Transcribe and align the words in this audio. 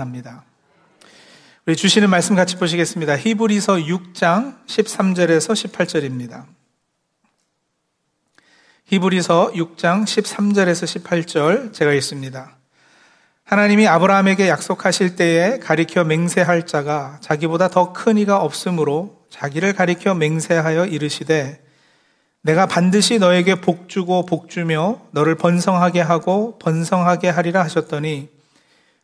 합니다. 0.00 0.44
우리 1.66 1.76
주시는 1.76 2.08
말씀 2.10 2.34
같이 2.34 2.56
보시겠습니다. 2.56 3.16
히브리서 3.16 3.74
6장 3.76 4.66
13절에서 4.66 5.70
18절입니다. 5.70 6.44
히브리서 8.86 9.52
6장 9.52 10.04
13절에서 10.04 11.02
18절 11.02 11.72
제가 11.72 11.92
읽습니다. 11.94 12.56
하나님이 13.44 13.86
아브라함에게 13.88 14.48
약속하실 14.48 15.16
때에 15.16 15.58
가리켜 15.58 16.04
맹세할 16.04 16.66
자가 16.66 17.18
자기보다 17.20 17.68
더 17.68 17.92
큰 17.92 18.16
이가 18.16 18.38
없으므로 18.38 19.24
자기를 19.28 19.72
가리켜 19.74 20.14
맹세하여 20.14 20.86
이르시되 20.86 21.62
내가 22.42 22.66
반드시 22.66 23.18
너에게 23.18 23.60
복 23.60 23.88
주고 23.88 24.24
복 24.24 24.48
주며 24.48 25.00
너를 25.10 25.34
번성하게 25.34 26.00
하고 26.00 26.58
번성하게 26.58 27.28
하리라 27.28 27.62
하셨더니 27.62 28.28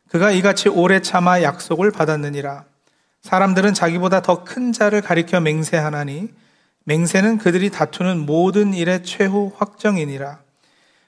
그가 0.09 0.31
이같이 0.31 0.69
오래 0.69 1.01
참아 1.01 1.41
약속을 1.41 1.91
받았느니라. 1.91 2.63
사람들은 3.21 3.73
자기보다 3.73 4.21
더 4.21 4.43
큰 4.43 4.71
자를 4.71 5.01
가리켜 5.01 5.39
맹세하나니 5.41 6.29
맹세는 6.85 7.39
그들이 7.39 7.69
다투는 7.69 8.25
모든 8.25 8.73
일의 8.73 9.03
최후 9.03 9.51
확정이니라. 9.57 10.39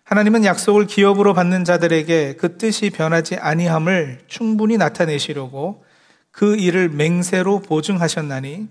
하나님은 0.03 0.43
약속을 0.43 0.87
기업으로 0.87 1.33
받는 1.33 1.63
자들에게 1.63 2.35
그 2.35 2.57
뜻이 2.57 2.89
변하지 2.89 3.37
아니함을 3.37 4.21
충분히 4.27 4.75
나타내시려고 4.75 5.85
그 6.31 6.55
일을 6.57 6.89
맹세로 6.89 7.61
보증하셨나니 7.61 8.67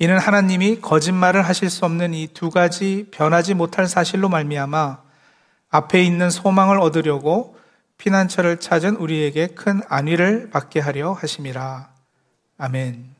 이는 0.00 0.18
하나님이 0.18 0.80
거짓말을 0.80 1.42
하실 1.42 1.70
수 1.70 1.84
없는 1.84 2.12
이 2.12 2.28
두 2.34 2.50
가지 2.50 3.06
변하지 3.12 3.54
못할 3.54 3.86
사실로 3.86 4.28
말미암아 4.28 4.98
앞에 5.70 6.02
있는 6.02 6.28
소망을 6.30 6.80
얻으려고 6.80 7.56
피난처를 7.98 8.60
찾은 8.60 8.96
우리에게 8.96 9.48
큰 9.48 9.80
안위를 9.88 10.50
받게 10.50 10.80
하려 10.80 11.12
하심이라. 11.12 11.88
아멘. 12.58 13.14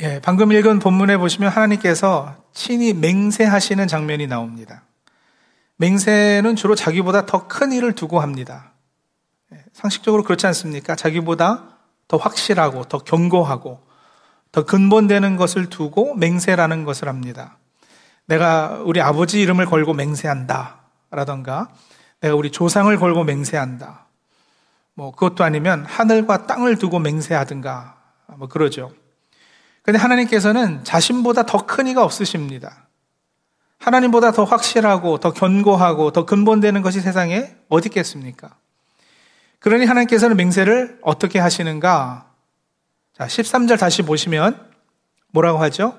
예, 0.00 0.20
방금 0.20 0.52
읽은 0.52 0.80
본문에 0.80 1.16
보시면 1.18 1.50
하나님께서 1.50 2.36
친히 2.52 2.92
맹세하시는 2.92 3.86
장면이 3.86 4.26
나옵니다. 4.26 4.82
맹세는 5.76 6.56
주로 6.56 6.74
자기보다 6.74 7.26
더 7.26 7.46
큰 7.46 7.72
일을 7.72 7.92
두고 7.92 8.20
합니다. 8.20 8.72
예, 9.52 9.62
상식적으로 9.72 10.24
그렇지 10.24 10.46
않습니까? 10.48 10.96
자기보다 10.96 11.64
더 12.08 12.16
확실하고 12.16 12.84
더 12.84 12.98
견고하고 12.98 13.80
더 14.50 14.64
근본되는 14.64 15.36
것을 15.36 15.68
두고 15.68 16.14
맹세라는 16.14 16.84
것을 16.84 17.08
합니다. 17.08 17.58
내가 18.26 18.82
우리 18.84 19.00
아버지 19.00 19.40
이름을 19.40 19.66
걸고 19.66 19.94
맹세한다. 19.94 20.80
라던가 21.10 21.68
내가 22.24 22.36
우리 22.36 22.50
조상을 22.50 22.96
걸고 22.96 23.24
맹세한다. 23.24 24.06
뭐 24.94 25.12
그것도 25.12 25.44
아니면 25.44 25.84
하늘과 25.84 26.46
땅을 26.46 26.78
두고 26.78 26.98
맹세하든가 26.98 27.98
뭐 28.38 28.48
그러죠. 28.48 28.92
근데 29.82 29.98
하나님께서는 29.98 30.84
자신보다 30.84 31.44
더 31.44 31.66
큰 31.66 31.86
이가 31.86 32.02
없으십니다. 32.02 32.86
하나님보다 33.78 34.32
더 34.32 34.44
확실하고 34.44 35.20
더 35.20 35.34
견고하고 35.34 36.12
더 36.12 36.24
근본되는 36.24 36.80
것이 36.80 37.02
세상에 37.02 37.54
어디 37.68 37.88
있겠습니까? 37.90 38.56
그러니 39.58 39.84
하나님께서는 39.84 40.38
맹세를 40.38 41.00
어떻게 41.02 41.38
하시는가? 41.38 42.30
자, 43.12 43.26
13절 43.26 43.78
다시 43.78 44.00
보시면 44.00 44.70
뭐라고 45.30 45.58
하죠? 45.58 45.98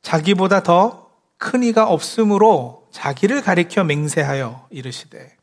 자기보다 0.00 0.62
더 0.62 1.04
큰 1.36 1.62
이가 1.62 1.86
없으므로 1.86 2.83
자기를 2.94 3.42
가리켜 3.42 3.82
맹세하여 3.82 4.68
이르시되 4.70 5.36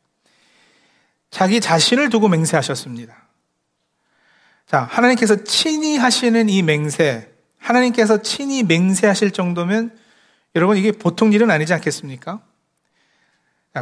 자기 1.30 1.60
자신을 1.60 2.08
두고 2.08 2.28
맹세하셨습니다. 2.28 3.14
자, 4.66 4.80
하나님께서 4.90 5.44
친히 5.44 5.98
하시는 5.98 6.48
이 6.48 6.62
맹세, 6.62 7.30
하나님께서 7.58 8.22
친히 8.22 8.62
맹세하실 8.62 9.32
정도면 9.32 9.94
여러분 10.54 10.78
이게 10.78 10.92
보통 10.92 11.34
일은 11.34 11.50
아니지 11.50 11.74
않겠습니까? 11.74 12.40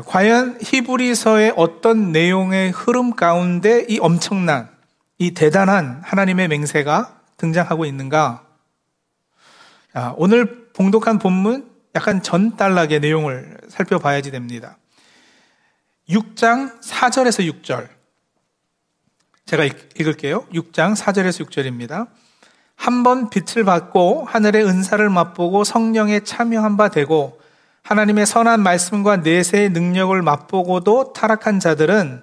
과연 0.06 0.58
히브리서의 0.60 1.54
어떤 1.56 2.10
내용의 2.10 2.72
흐름 2.72 3.14
가운데 3.14 3.86
이 3.88 4.00
엄청난, 4.00 4.68
이 5.18 5.30
대단한 5.30 6.00
하나님의 6.04 6.48
맹세가 6.48 7.20
등장하고 7.36 7.84
있는가? 7.84 8.46
오늘 10.16 10.72
봉독한 10.72 11.18
본문 11.20 11.69
약간 11.94 12.22
전단락의 12.22 13.00
내용을 13.00 13.58
살펴봐야지 13.68 14.30
됩니다. 14.30 14.78
6장 16.08 16.80
4절에서 16.82 17.62
6절. 17.62 17.88
제가 19.46 19.64
읽을게요. 19.64 20.46
6장 20.46 20.96
4절에서 20.96 21.46
6절입니다. 21.46 22.08
한 22.76 23.02
번 23.02 23.28
빛을 23.28 23.64
받고 23.64 24.24
하늘의 24.24 24.64
은사를 24.64 25.06
맛보고 25.10 25.64
성령에 25.64 26.20
참여한 26.20 26.78
바 26.78 26.88
되고 26.88 27.38
하나님의 27.82 28.24
선한 28.24 28.62
말씀과 28.62 29.18
내세의 29.18 29.70
능력을 29.70 30.20
맛보고도 30.22 31.12
타락한 31.12 31.60
자들은 31.60 32.22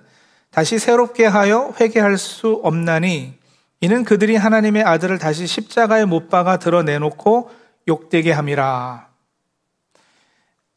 다시 0.50 0.80
새롭게 0.80 1.26
하여 1.26 1.74
회개할 1.80 2.18
수 2.18 2.60
없나니 2.64 3.38
이는 3.82 4.04
그들이 4.04 4.36
하나님의 4.36 4.84
아들을 4.84 5.20
다시 5.20 5.46
십자가에 5.46 6.06
못 6.06 6.30
박아 6.30 6.58
드러내놓고 6.58 7.52
욕되게 7.88 8.32
함이라. 8.32 9.07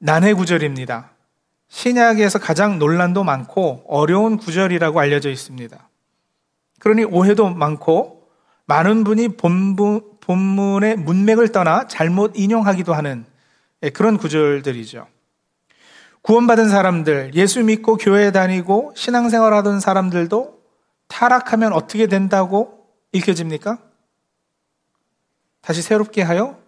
난해 0.00 0.32
구절입니다. 0.32 1.10
신약에서 1.68 2.38
가장 2.38 2.78
논란도 2.78 3.22
많고 3.22 3.84
어려운 3.86 4.38
구절이라고 4.38 4.98
알려져 4.98 5.30
있습니다. 5.30 5.88
그러니 6.80 7.04
오해도 7.04 7.50
많고 7.50 8.28
많은 8.64 9.04
분이 9.04 9.36
본문, 9.36 10.18
본문의 10.20 10.96
문맥을 10.96 11.52
떠나 11.52 11.86
잘못 11.86 12.32
인용하기도 12.34 12.94
하는 12.94 13.26
예, 13.82 13.90
그런 13.90 14.16
구절들이죠. 14.16 15.06
구원받은 16.22 16.70
사람들, 16.70 17.32
예수 17.34 17.62
믿고 17.62 17.96
교회 17.96 18.30
다니고 18.30 18.92
신앙생활 18.96 19.52
하던 19.54 19.80
사람들도 19.80 20.60
타락하면 21.08 21.72
어떻게 21.72 22.06
된다고 22.06 22.86
읽혀집니까? 23.12 23.78
다시 25.60 25.82
새롭게 25.82 26.22
하여 26.22 26.58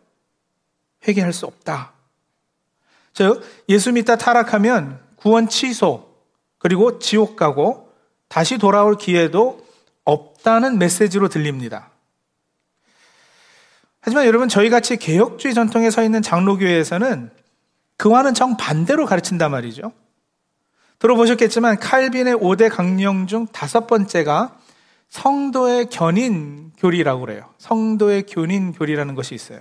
회개할 1.07 1.33
수 1.33 1.47
없다. 1.47 1.92
즉, 3.13 3.43
예수 3.69 3.93
믿다 3.93 4.17
타락하면 4.17 5.01
구원 5.17 5.49
취소, 5.49 6.13
그리고 6.59 6.99
지옥 6.99 7.37
가고 7.37 7.93
다시 8.29 8.57
돌아올 8.57 8.97
기회도 8.97 9.61
없다는 10.05 10.79
메시지로 10.79 11.29
들립니다. 11.29 11.91
하지만 14.01 14.27
여러분 14.27 14.49
저희 14.49 14.69
같이 14.69 14.97
개혁주의 14.97 15.55
전통에 15.55 15.91
서 15.91 16.03
있는 16.03 16.23
장로교회에서는 16.23 17.31
그와는 17.97 18.35
정반대로 18.35 19.07
가르친단 19.07 19.51
말이죠. 19.51 19.93
들어보셨겠지만 20.99 21.79
칼빈의 21.79 22.35
5대 22.37 22.69
강령 22.71 23.27
중 23.27 23.47
다섯 23.49 23.87
번째가 23.87 24.57
성도의 25.09 25.87
견인 25.87 26.73
교리라고 26.79 27.21
그래요. 27.21 27.51
성도의 27.59 28.25
견인 28.25 28.73
교리라는 28.73 29.15
것이 29.15 29.35
있어요. 29.35 29.61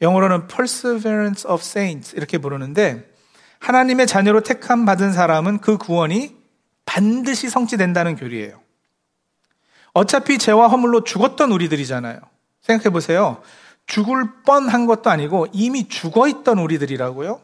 영어로는 0.00 0.48
perseverance 0.48 1.48
of 1.48 1.62
saints 1.62 2.14
이렇게 2.16 2.38
부르는데 2.38 3.10
하나님의 3.58 4.06
자녀로 4.06 4.42
택함 4.42 4.84
받은 4.84 5.12
사람은 5.12 5.58
그 5.58 5.78
구원이 5.78 6.36
반드시 6.84 7.48
성취된다는 7.48 8.16
교리예요. 8.16 8.60
어차피 9.92 10.38
죄와 10.38 10.68
허물로 10.68 11.04
죽었던 11.04 11.50
우리들이잖아요. 11.52 12.18
생각해 12.60 12.90
보세요. 12.90 13.40
죽을 13.86 14.42
뻔한 14.44 14.86
것도 14.86 15.10
아니고 15.10 15.46
이미 15.52 15.88
죽어 15.88 16.28
있던 16.28 16.58
우리들이라고요? 16.58 17.40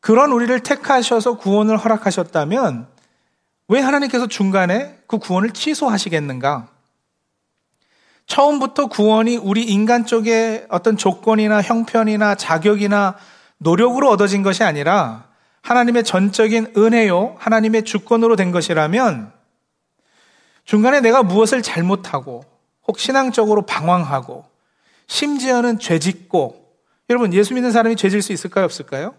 그런 0.00 0.32
우리를 0.32 0.58
택하셔서 0.60 1.38
구원을 1.38 1.76
허락하셨다면 1.76 2.86
왜 3.68 3.80
하나님께서 3.80 4.28
중간에 4.28 4.98
그 5.06 5.18
구원을 5.18 5.50
취소하시겠는가? 5.50 6.68
처음부터 8.26 8.86
구원이 8.86 9.36
우리 9.36 9.64
인간 9.64 10.04
쪽에 10.04 10.66
어떤 10.68 10.96
조건이나 10.96 11.62
형편이나 11.62 12.34
자격이나 12.34 13.16
노력으로 13.58 14.10
얻어진 14.10 14.42
것이 14.42 14.62
아니라 14.64 15.26
하나님의 15.62 16.04
전적인 16.04 16.74
은혜요, 16.76 17.36
하나님의 17.38 17.84
주권으로 17.84 18.36
된 18.36 18.52
것이라면 18.52 19.32
중간에 20.64 21.00
내가 21.00 21.22
무엇을 21.22 21.62
잘못하고 21.62 22.44
혹 22.86 22.98
신앙적으로 22.98 23.62
방황하고 23.62 24.44
심지어는 25.06 25.78
죄 25.78 25.98
짓고 25.98 26.66
여러분 27.08 27.32
예수 27.32 27.54
믿는 27.54 27.70
사람이 27.70 27.96
죄 27.96 28.08
질 28.08 28.22
수 28.22 28.32
있을까요 28.32 28.64
없을까요? 28.64 29.14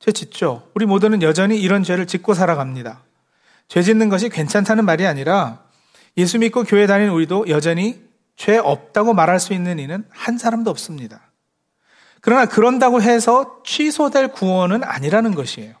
죄 0.00 0.12
짓죠. 0.12 0.68
우리 0.74 0.86
모두는 0.86 1.22
여전히 1.22 1.60
이런 1.60 1.82
죄를 1.84 2.06
짓고 2.06 2.34
살아갑니다. 2.34 3.00
죄 3.68 3.82
짓는 3.82 4.08
것이 4.08 4.28
괜찮다는 4.28 4.84
말이 4.84 5.06
아니라 5.06 5.62
예수 6.20 6.38
믿고 6.38 6.64
교회 6.64 6.86
다니는 6.86 7.12
우리도 7.12 7.48
여전히 7.48 8.00
죄 8.36 8.58
없다고 8.58 9.14
말할 9.14 9.40
수 9.40 9.52
있는 9.52 9.78
이는 9.78 10.04
한 10.10 10.38
사람도 10.38 10.70
없습니다. 10.70 11.30
그러나 12.20 12.46
그런다고 12.46 13.00
해서 13.00 13.60
취소될 13.64 14.28
구원은 14.28 14.84
아니라는 14.84 15.34
것이에요. 15.34 15.74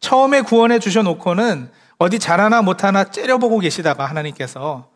처음에 0.00 0.40
구원해 0.40 0.78
주셔놓고는 0.78 1.70
어디 1.98 2.18
잘하나 2.18 2.62
못하나 2.62 3.04
째려보고 3.04 3.58
계시다가 3.58 4.06
하나님께서 4.06 4.90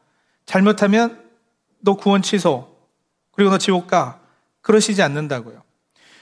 잘못하면 0.46 1.22
너 1.80 1.96
구원 1.96 2.22
취소, 2.22 2.76
그리고 3.32 3.50
너 3.50 3.58
지옥 3.58 3.86
가. 3.86 4.20
그러시지 4.60 5.02
않는다고요. 5.02 5.62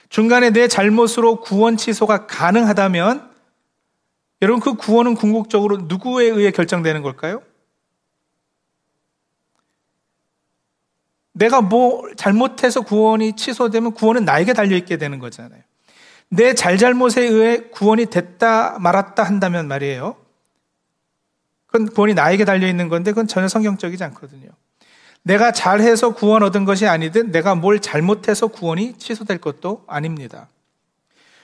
중간에 0.09 0.51
내 0.51 0.67
잘못으로 0.67 1.41
구원 1.41 1.75
취소가 1.77 2.25
가능하다면 2.27 3.29
여러분 4.41 4.61
그 4.61 4.75
구원은 4.75 5.15
궁극적으로 5.15 5.77
누구에 5.77 6.25
의해 6.25 6.51
결정되는 6.51 7.01
걸까요? 7.01 7.41
내가 11.39 11.61
뭐 11.61 12.03
잘못해서 12.17 12.81
구원이 12.81 13.37
취소되면 13.37 13.93
구원은 13.93 14.25
나에게 14.25 14.53
달려있게 14.53 14.97
되는 14.97 15.19
거잖아요. 15.19 15.61
내 16.27 16.53
잘잘못에 16.53 17.21
의해 17.21 17.59
구원이 17.71 18.07
됐다 18.07 18.77
말았다 18.79 19.23
한다면 19.23 19.67
말이에요. 19.67 20.17
그건 21.67 21.87
구원이 21.87 22.13
나에게 22.13 22.43
달려있는 22.43 22.89
건데 22.89 23.11
그건 23.11 23.27
전혀 23.27 23.47
성경적이지 23.47 24.03
않거든요. 24.03 24.49
내가 25.23 25.51
잘해서 25.51 26.13
구원 26.13 26.43
얻은 26.43 26.65
것이 26.65 26.87
아니든 26.87 27.31
내가 27.31 27.55
뭘 27.55 27.79
잘못해서 27.79 28.47
구원이 28.47 28.97
취소될 28.97 29.37
것도 29.37 29.85
아닙니다. 29.87 30.49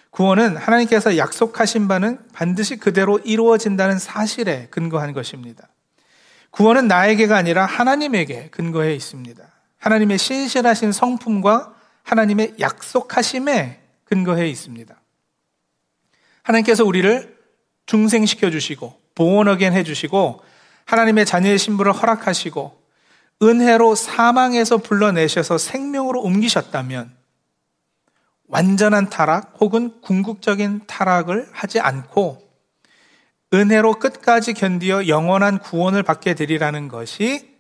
구원은 0.10 0.58
하나님께서 0.58 1.18
약속하신 1.18 1.88
바는 1.88 2.20
반드시 2.34 2.78
그대로 2.78 3.20
이루어진다는 3.20 3.98
사실에 4.00 4.68
근거한 4.72 5.14
것입니다. 5.14 5.68
구원은 6.52 6.88
나에게가 6.88 7.36
아니라 7.38 7.66
하나님에게 7.66 8.50
근거해 8.50 8.94
있습니다. 8.96 9.55
하나님의 9.86 10.18
신실하신 10.18 10.92
성품과 10.92 11.76
하나님의 12.02 12.56
약속하심에 12.60 13.82
근거해 14.06 14.50
있습니다. 14.50 15.00
하나님께서 16.42 16.84
우리를 16.84 17.38
중생시켜 17.86 18.50
주시고 18.50 19.00
보원하게 19.14 19.70
해 19.70 19.84
주시고 19.84 20.42
하나님의 20.86 21.28
자녀의 21.28 21.60
신분을 21.60 21.92
허락하시고 21.92 22.82
은혜로 23.44 23.94
사망에서 23.94 24.78
불러내셔서 24.78 25.60
생명으로 25.60 26.20
옮기셨다면 26.20 27.16
완전한 28.48 29.12
타락 29.12 29.58
혹은 29.60 30.02
궁극적인 30.02 30.88
타락을 30.88 31.48
하지 31.52 31.80
않고 31.80 32.42
은혜로 33.54 34.00
끝까지 34.00 34.54
견디어 34.54 35.08
영원한 35.08 35.60
구원을 35.60 36.02
받게 36.02 36.34
되리라는 36.34 36.88
것이 36.88 37.55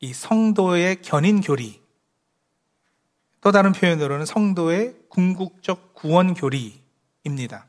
이 0.00 0.12
성도의 0.12 1.02
견인 1.02 1.40
교리. 1.40 1.80
또 3.40 3.52
다른 3.52 3.72
표현으로는 3.72 4.26
성도의 4.26 4.94
궁극적 5.08 5.94
구원 5.94 6.34
교리입니다. 6.34 7.66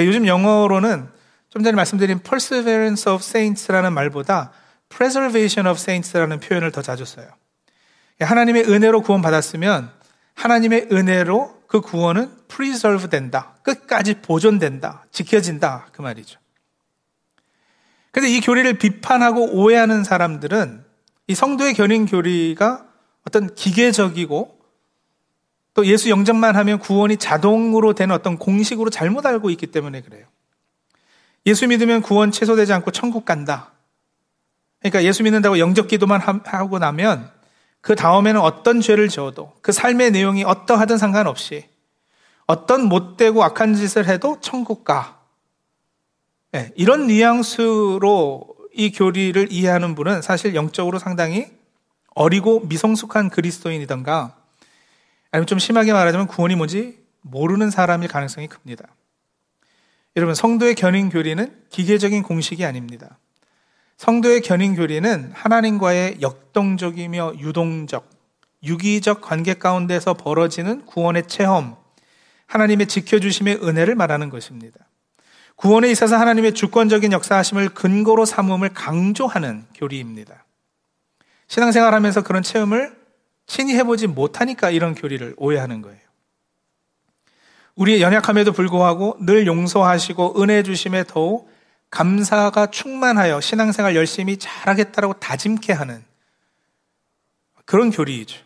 요즘 0.00 0.26
영어로는 0.26 1.08
좀 1.50 1.62
전에 1.62 1.76
말씀드린 1.76 2.18
perseverance 2.20 3.10
of 3.10 3.22
saints라는 3.22 3.92
말보다 3.92 4.52
preservation 4.88 5.70
of 5.70 5.80
saints라는 5.80 6.40
표현을 6.40 6.72
더 6.72 6.82
자주 6.82 7.04
써요. 7.04 7.28
하나님의 8.20 8.64
은혜로 8.64 9.02
구원받았으면 9.02 9.90
하나님의 10.34 10.88
은혜로 10.90 11.64
그 11.68 11.80
구원은 11.80 12.30
preserve 12.48 13.08
된다. 13.08 13.56
끝까지 13.62 14.20
보존된다. 14.20 15.04
지켜진다. 15.10 15.88
그 15.92 16.02
말이죠. 16.02 16.38
근데 18.12 18.28
이 18.28 18.40
교리를 18.40 18.78
비판하고 18.78 19.52
오해하는 19.52 20.04
사람들은 20.04 20.83
이 21.26 21.34
성도의 21.34 21.74
견인 21.74 22.06
교리가 22.06 22.86
어떤 23.26 23.54
기계적이고 23.54 24.58
또 25.74 25.86
예수 25.86 26.10
영접만 26.10 26.56
하면 26.56 26.78
구원이 26.78 27.16
자동으로 27.16 27.94
되는 27.94 28.14
어떤 28.14 28.38
공식으로 28.38 28.90
잘못 28.90 29.26
알고 29.26 29.50
있기 29.50 29.68
때문에 29.68 30.02
그래요. 30.02 30.26
예수 31.46 31.66
믿으면 31.66 32.02
구원 32.02 32.30
취소되지 32.30 32.72
않고 32.72 32.90
천국 32.90 33.24
간다. 33.24 33.72
그러니까 34.80 35.02
예수 35.04 35.22
믿는다고 35.22 35.58
영접 35.58 35.88
기도만 35.88 36.20
하고 36.20 36.78
나면 36.78 37.30
그 37.80 37.96
다음에는 37.96 38.40
어떤 38.40 38.80
죄를 38.80 39.08
지어도 39.08 39.52
그 39.60 39.72
삶의 39.72 40.10
내용이 40.10 40.44
어떠하든 40.44 40.96
상관없이 40.96 41.66
어떤 42.46 42.84
못되고 42.84 43.42
악한 43.42 43.74
짓을 43.74 44.06
해도 44.06 44.38
천국 44.40 44.84
가. 44.84 45.18
네, 46.52 46.70
이런 46.76 47.06
뉘앙스로 47.08 48.53
이 48.74 48.90
교리를 48.90 49.50
이해하는 49.50 49.94
분은 49.94 50.22
사실 50.22 50.54
영적으로 50.54 50.98
상당히 50.98 51.46
어리고 52.14 52.60
미성숙한 52.60 53.30
그리스도인이던가 53.30 54.36
아니면 55.30 55.46
좀 55.46 55.58
심하게 55.58 55.92
말하자면 55.92 56.26
구원이 56.26 56.56
뭔지 56.56 56.98
모르는 57.22 57.70
사람일 57.70 58.08
가능성이 58.08 58.46
큽니다. 58.48 58.84
여러분, 60.16 60.34
성도의 60.34 60.76
견인 60.76 61.08
교리는 61.08 61.52
기계적인 61.70 62.22
공식이 62.22 62.64
아닙니다. 62.64 63.18
성도의 63.96 64.42
견인 64.42 64.76
교리는 64.76 65.32
하나님과의 65.34 66.18
역동적이며 66.20 67.34
유동적, 67.38 68.08
유기적 68.62 69.20
관계 69.20 69.54
가운데서 69.54 70.14
벌어지는 70.14 70.86
구원의 70.86 71.26
체험, 71.26 71.76
하나님의 72.46 72.86
지켜주심의 72.86 73.56
은혜를 73.62 73.94
말하는 73.94 74.30
것입니다. 74.30 74.78
구원에 75.56 75.90
있어서 75.90 76.16
하나님의 76.16 76.54
주권적인 76.54 77.12
역사하심을 77.12 77.70
근거로 77.70 78.24
삼음을 78.24 78.70
강조하는 78.70 79.64
교리입니다. 79.74 80.44
신앙생활 81.46 81.94
하면서 81.94 82.22
그런 82.22 82.42
체험을 82.42 82.96
친히 83.46 83.74
해보지 83.74 84.06
못하니까 84.06 84.70
이런 84.70 84.94
교리를 84.94 85.34
오해하는 85.36 85.82
거예요. 85.82 85.98
우리의 87.76 88.02
연약함에도 88.02 88.52
불구하고 88.52 89.16
늘 89.20 89.46
용서하시고 89.46 90.42
은혜 90.42 90.62
주심에 90.62 91.04
더욱 91.06 91.50
감사가 91.90 92.66
충만하여 92.66 93.40
신앙생활 93.40 93.94
열심히 93.94 94.36
잘하겠다라고 94.36 95.14
다짐케 95.14 95.72
하는 95.72 96.04
그런 97.64 97.90
교리이죠. 97.90 98.40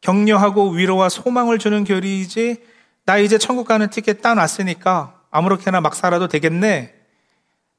격려하고 0.00 0.70
위로와 0.70 1.08
소망을 1.08 1.58
주는 1.58 1.84
교리이지 1.84 2.62
나 3.06 3.18
이제 3.18 3.38
천국 3.38 3.66
가는 3.66 3.88
티켓 3.90 4.20
따놨으니까 4.22 5.20
아무렇게나 5.34 5.80
막 5.80 5.96
살아도 5.96 6.28
되겠네 6.28 6.94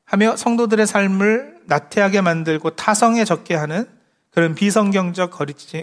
하며 0.04 0.36
성도들의 0.36 0.86
삶을 0.86 1.62
나태하게 1.68 2.20
만들고 2.20 2.72
타성에 2.72 3.24
적게 3.24 3.56
하는 3.56 3.88
그런 4.30 4.56
비성경적 4.56 5.32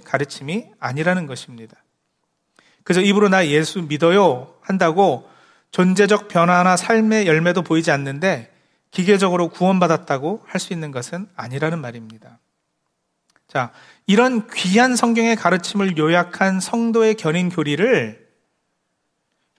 가르침이 0.04 0.66
아니라는 0.78 1.26
것입니다. 1.26 1.76
그래서 2.84 3.00
입으로 3.00 3.30
나 3.30 3.46
예수 3.46 3.82
믿어요 3.82 4.54
한다고 4.60 5.26
존재적 5.70 6.28
변화나 6.28 6.76
삶의 6.76 7.26
열매도 7.26 7.62
보이지 7.62 7.90
않는데 7.90 8.52
기계적으로 8.90 9.48
구원받았다고 9.48 10.42
할 10.46 10.60
수 10.60 10.74
있는 10.74 10.90
것은 10.90 11.26
아니라는 11.34 11.80
말입니다. 11.80 12.38
자, 13.48 13.72
이런 14.06 14.46
귀한 14.52 14.94
성경의 14.94 15.36
가르침을 15.36 15.96
요약한 15.96 16.60
성도의 16.60 17.14
견인 17.14 17.48
교리를 17.48 18.21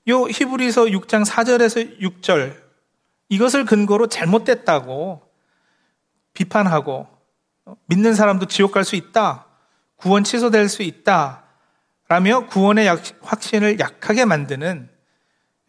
요 0.10 0.28
히브리서 0.28 0.86
6장 0.86 1.26
4절에서 1.26 2.00
6절 2.00 2.62
이것을 3.30 3.66
근거로 3.66 4.08
잘못됐다고 4.08 5.22
비판하고 6.34 7.08
믿는 7.86 8.14
사람도 8.14 8.48
지옥 8.48 8.72
갈 8.72 8.84
수 8.84 8.96
있다. 8.96 9.48
구원 9.96 10.24
취소될 10.24 10.68
수 10.68 10.84
있다. 10.84 11.44
라며 12.10 12.48
구원의 12.48 12.88
확신을 13.22 13.80
약하게 13.80 14.26
만드는 14.26 14.90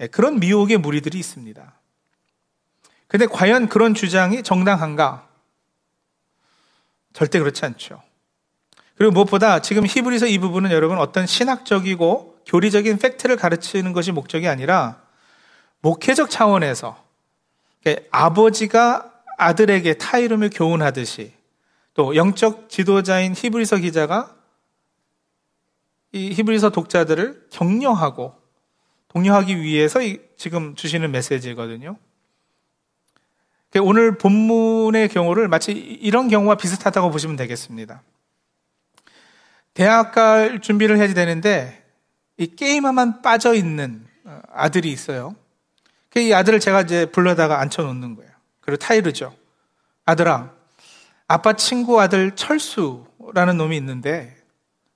예, 0.00 0.06
그런 0.08 0.40
미혹의 0.40 0.78
무리들이 0.78 1.18
있습니다. 1.18 1.80
근데 3.06 3.26
과연 3.26 3.68
그런 3.68 3.94
주장이 3.94 4.42
정당한가? 4.42 5.28
절대 7.12 7.38
그렇지 7.38 7.64
않죠. 7.64 8.02
그리고 8.96 9.12
무엇보다 9.12 9.60
지금 9.60 9.86
히브리서 9.86 10.26
이 10.26 10.38
부분은 10.38 10.72
여러분 10.72 10.98
어떤 10.98 11.26
신학적이고 11.26 12.33
교리적인 12.46 12.98
팩트를 12.98 13.36
가르치는 13.36 13.92
것이 13.92 14.12
목적이 14.12 14.48
아니라 14.48 15.02
목회적 15.80 16.30
차원에서 16.30 17.02
아버지가 18.10 19.12
아들에게 19.36 19.94
타이름을 19.94 20.50
교훈하듯이 20.50 21.32
또 21.94 22.16
영적 22.16 22.68
지도자인 22.68 23.34
히브리서 23.34 23.78
기자가 23.78 24.34
이 26.12 26.32
히브리서 26.32 26.70
독자들을 26.70 27.48
격려하고 27.50 28.34
독려하기 29.08 29.60
위해서 29.60 30.00
지금 30.36 30.74
주시는 30.74 31.10
메시지거든요. 31.10 31.96
오늘 33.82 34.16
본문의 34.18 35.08
경우를 35.08 35.48
마치 35.48 35.72
이런 35.72 36.28
경우와 36.28 36.54
비슷하다고 36.56 37.10
보시면 37.10 37.36
되겠습니다. 37.36 38.02
대학 39.74 40.12
갈 40.12 40.60
준비를 40.60 40.96
해야 40.98 41.12
되는데 41.12 41.83
이 42.36 42.46
게임에만 42.46 43.22
빠져 43.22 43.54
있는 43.54 44.06
어, 44.24 44.40
아들이 44.52 44.90
있어요. 44.90 45.34
그이 46.10 46.32
아들을 46.32 46.60
제가 46.60 46.82
이제 46.82 47.06
불러다가 47.06 47.60
앉혀놓는 47.60 48.16
거예요. 48.16 48.30
그리고 48.60 48.78
타이르죠. 48.78 49.34
아들아, 50.04 50.52
아빠 51.26 51.54
친구 51.54 52.00
아들 52.00 52.36
철수라는 52.36 53.56
놈이 53.56 53.76
있는데, 53.78 54.36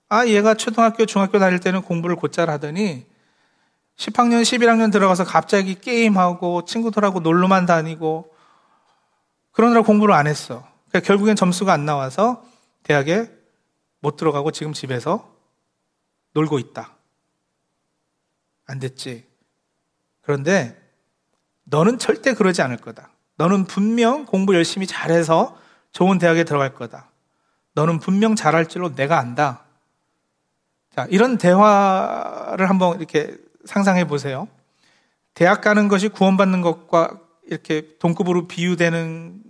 아, 0.09 0.26
얘가 0.26 0.54
초등학교, 0.54 1.07
중학교 1.07 1.38
다닐 1.38 1.59
때는 1.59 1.83
공부를 1.83 2.16
곧잘 2.16 2.50
하더니, 2.50 3.07
10학년, 3.97 4.42
11학년 4.42 4.92
들어가서 4.92 5.25
갑자기 5.25 5.75
게임하고 5.75 6.64
친구들하고 6.66 7.21
놀러만 7.21 7.66
다니고, 7.66 8.33
그러느라 9.50 9.83
공부를 9.83 10.14
안 10.14 10.26
했어. 10.26 10.66
그러니까 10.88 11.07
결국엔 11.07 11.35
점수가 11.35 11.73
안 11.73 11.85
나와서 11.85 12.45
대학에 12.85 13.28
못 14.00 14.16
들어가고 14.16 14.52
지금 14.52 14.73
집에서 14.73 15.35
놀고 16.33 16.59
있다. 16.61 16.98
안 18.69 18.79
됐지. 18.79 19.27
그런데 20.21 20.81
너는 21.65 21.99
절대 21.99 22.35
그러지 22.35 22.63
않을 22.63 22.77
거다. 22.77 23.11
너는 23.37 23.65
분명 23.65 24.25
공부 24.25 24.55
열심히 24.55 24.87
잘해서 24.87 25.59
좋은 25.93 26.19
대학에 26.19 26.45
들어갈 26.45 26.75
거다. 26.75 27.11
너는 27.75 27.99
분명 27.99 28.37
잘할 28.37 28.67
줄로 28.67 28.95
내가 28.95 29.19
안다. 29.19 29.65
자, 30.95 31.07
이런 31.11 31.39
대화를 31.39 32.69
한번 32.69 32.99
이렇게 32.99 33.37
상상해 33.65 34.07
보세요. 34.07 34.49
대학 35.35 35.61
가는 35.61 35.89
것이 35.89 36.09
구원받는 36.09 36.61
것과 36.61 37.21
이렇게 37.47 37.97
동급으로 37.99 38.49
비유되는 38.49 39.45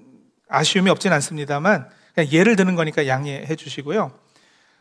아쉬움이 0.48 0.90
없진 0.90 1.12
않습니다만, 1.12 1.88
그냥 2.14 2.30
예를 2.30 2.56
드는 2.56 2.74
거니까 2.74 3.06
양해해 3.06 3.56
주시고요. 3.56 4.12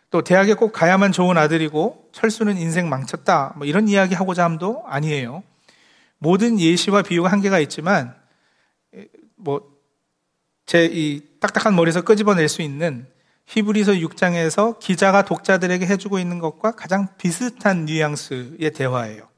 또 0.10 0.22
대학에 0.22 0.54
꼭 0.54 0.72
가야만 0.72 1.12
좋은 1.12 1.38
아들이고 1.38 2.10
철수는 2.12 2.58
인생 2.58 2.90
망쳤다. 2.90 3.54
뭐 3.58 3.66
이런 3.66 3.88
이야기 3.88 4.16
하고자 4.16 4.44
함도 4.44 4.84
아니에요. 4.86 5.44
모든 6.18 6.60
예시와 6.60 7.02
비유가 7.02 7.32
한계가 7.32 7.60
있지만 7.60 8.16
뭐 9.36 9.78
제 10.68 10.90
이 10.92 11.22
딱딱한 11.40 11.76
머리에서 11.76 12.02
끄집어낼 12.02 12.50
수 12.50 12.62
있는 12.62 13.08
히브리서 13.46 13.94
6장에서 13.94 14.78
기자가 14.80 15.24
독자들에게 15.24 15.88
해주고 15.88 16.20
있는 16.20 16.40
것과 16.40 16.72
가장 16.74 17.08
비슷한 17.18 17.86
뉘앙스의 17.86 18.72
대화예요. 18.72 19.30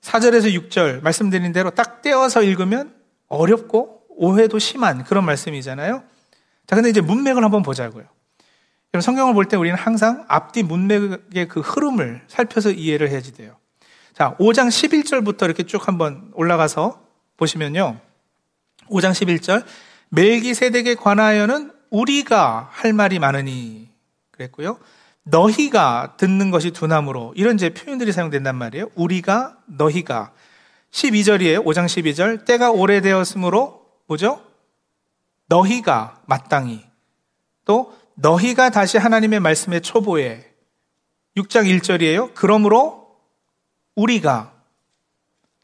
4절에서 0.00 0.52
6절 0.68 1.02
말씀드린 1.02 1.52
대로 1.52 1.70
딱 1.70 2.02
떼어서 2.02 2.42
읽으면 2.42 2.94
어렵고 3.28 4.02
오해도 4.08 4.58
심한 4.58 5.04
그런 5.04 5.24
말씀이잖아요. 5.24 6.02
자, 6.66 6.74
근데 6.74 6.90
이제 6.90 7.00
문맥을 7.00 7.44
한번 7.44 7.62
보자고요. 7.62 8.04
여러분 8.94 9.02
성경을 9.02 9.34
볼 9.34 9.46
때 9.46 9.56
우리는 9.56 9.76
항상 9.76 10.24
앞뒤 10.28 10.62
문맥의 10.62 11.48
그 11.48 11.58
흐름을 11.58 12.22
살펴서 12.28 12.70
이해를 12.70 13.10
해야지 13.10 13.34
돼요. 13.34 13.56
자, 14.12 14.36
5장 14.38 14.68
11절부터 14.68 15.46
이렇게 15.46 15.64
쭉 15.64 15.88
한번 15.88 16.30
올라가서 16.34 17.02
보시면요. 17.36 17.98
5장 18.90 19.10
11절 19.10 19.64
멜기세덱에 20.10 20.94
관하여는 20.94 21.72
우리가 21.90 22.68
할 22.70 22.92
말이 22.92 23.18
많으니 23.18 23.90
그랬고요. 24.30 24.78
너희가 25.24 26.14
듣는 26.16 26.52
것이 26.52 26.70
두나무로 26.70 27.32
이런 27.34 27.56
제 27.56 27.70
표현들이 27.70 28.12
사용된단 28.12 28.54
말이에요. 28.54 28.90
우리가 28.94 29.58
너희가 29.66 30.32
12절이에요. 30.92 31.64
5장 31.64 31.86
12절 31.86 32.44
때가 32.44 32.70
오래되었으므로 32.70 33.86
뭐죠? 34.06 34.40
너희가 35.48 36.22
마땅히 36.26 36.84
또 37.64 37.92
너희가 38.14 38.70
다시 38.70 38.98
하나님의 38.98 39.40
말씀의 39.40 39.80
초보에 39.82 40.50
6장 41.36 41.66
1절이에요. 41.80 42.32
그러므로 42.34 43.18
우리가 43.94 44.52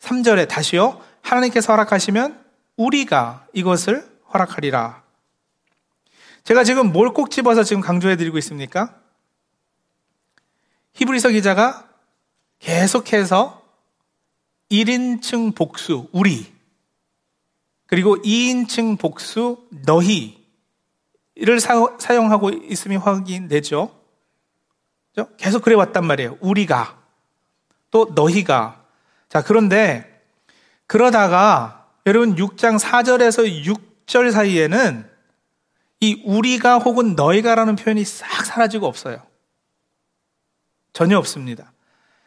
3절에 0.00 0.49
다시요. 0.49 1.00
하나님께서 1.23 1.73
허락하시면 1.73 2.45
우리가 2.76 3.47
이것을 3.52 4.09
허락하리라. 4.33 5.02
제가 6.45 6.64
지금 6.64 6.92
뭘 6.92 7.12
꼭 7.12 7.30
집어서 7.30 7.62
지금 7.62 7.83
강조해 7.83 8.16
드리고 8.16 8.38
있습니까? 8.38 8.99
히브리서 10.95 11.30
기자가 11.30 11.88
계속해서 12.59 13.62
1인칭 14.71 15.54
복수, 15.54 16.09
우리, 16.12 16.52
그리고 17.87 18.16
2인칭 18.16 18.99
복수, 18.99 19.66
너희 19.85 20.40
를 21.41 21.59
사, 21.59 21.75
용하고 22.15 22.51
있음이 22.51 22.97
확인되죠. 22.97 23.91
계속 25.39 25.63
그래 25.63 25.75
왔단 25.75 26.05
말이에요. 26.07 26.37
우리가, 26.41 26.99
또 27.91 28.13
너희가. 28.15 28.83
자, 29.29 29.43
그런데 29.43 30.23
그러다가 30.87 31.89
여러분 32.07 32.35
6장 32.37 32.79
4절에서 32.79 33.65
6절 34.07 34.33
사이에는 34.33 35.09
이 36.01 36.23
우리가 36.25 36.79
혹은 36.79 37.15
너희가라는 37.15 37.77
표현이 37.77 38.05
싹 38.05 38.45
사라지고 38.45 38.87
없어요. 38.87 39.23
전혀 40.93 41.19
없습니다. 41.19 41.73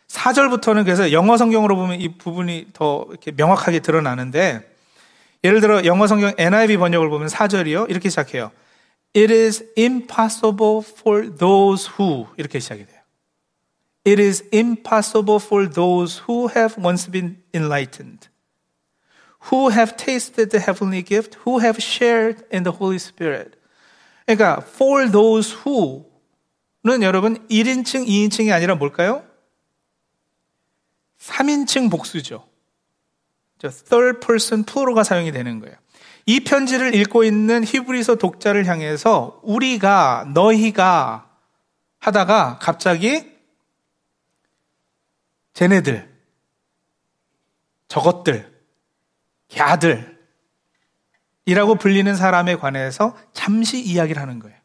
4절부터는 0.08 0.86
그래서 0.86 1.12
영어 1.12 1.38
성경으로 1.38 1.76
보면 1.76 2.00
이 2.00 2.18
부분이 2.18 2.68
더 2.74 3.06
이렇게 3.10 3.32
명확하게 3.32 3.80
드러나는데 3.80 4.76
예를 5.44 5.60
들어 5.60 5.84
영어 5.86 6.08
성경 6.08 6.34
NIV 6.38 6.78
번역을 6.78 7.10
보면 7.10 7.28
4절이요. 7.28 7.90
이렇게 7.90 8.10
시작해요. 8.10 8.52
It 9.14 9.32
is 9.32 9.64
impossible 9.78 10.82
for 10.82 11.30
those 11.30 11.88
who 11.98 12.28
이렇게 12.38 12.60
시작이 12.60 12.86
돼요. 12.86 13.00
It 14.06 14.22
is 14.22 14.44
impossible 14.52 15.40
for 15.40 15.70
those 15.70 16.24
who 16.28 16.50
have 16.50 16.76
once 16.78 17.10
been 17.10 17.38
enlightened, 17.54 18.28
who 19.52 19.70
have 19.70 19.96
tasted 19.96 20.50
the 20.50 20.60
heavenly 20.60 21.04
gift, 21.04 21.38
who 21.46 21.60
have 21.60 21.78
shared 21.82 22.44
in 22.52 22.64
the 22.64 22.76
Holy 22.76 22.98
Spirit. 22.98 23.56
그러니까 24.26 24.64
for 24.64 25.10
those 25.10 25.56
who는 25.64 27.04
여러분 27.04 27.38
1인칭, 27.48 28.08
2인칭이 28.08 28.52
아니라 28.52 28.76
뭘까요? 28.76 29.24
3인칭 31.20 31.90
복수죠. 31.90 32.46
third 33.60 34.20
person 34.20 34.66
plural가 34.66 35.04
사용이 35.04 35.32
되는 35.32 35.60
거예요. 35.60 35.76
이 36.26 36.40
편지를 36.42 36.96
읽고 36.96 37.24
있는 37.24 37.64
히브리서 37.64 38.16
독자를 38.16 38.66
향해서 38.68 39.40
우리가 39.44 40.26
너희가 40.34 41.30
하다가 42.00 42.60
갑자기 42.62 43.32
쟤네들 45.54 46.10
저것들 47.88 48.52
야들 49.58 50.18
이라고 51.46 51.76
불리는 51.76 52.16
사람에 52.16 52.56
관해서 52.56 53.16
잠시 53.34 53.82
이야기를 53.82 54.22
하는 54.22 54.40
거예요. 54.40 54.58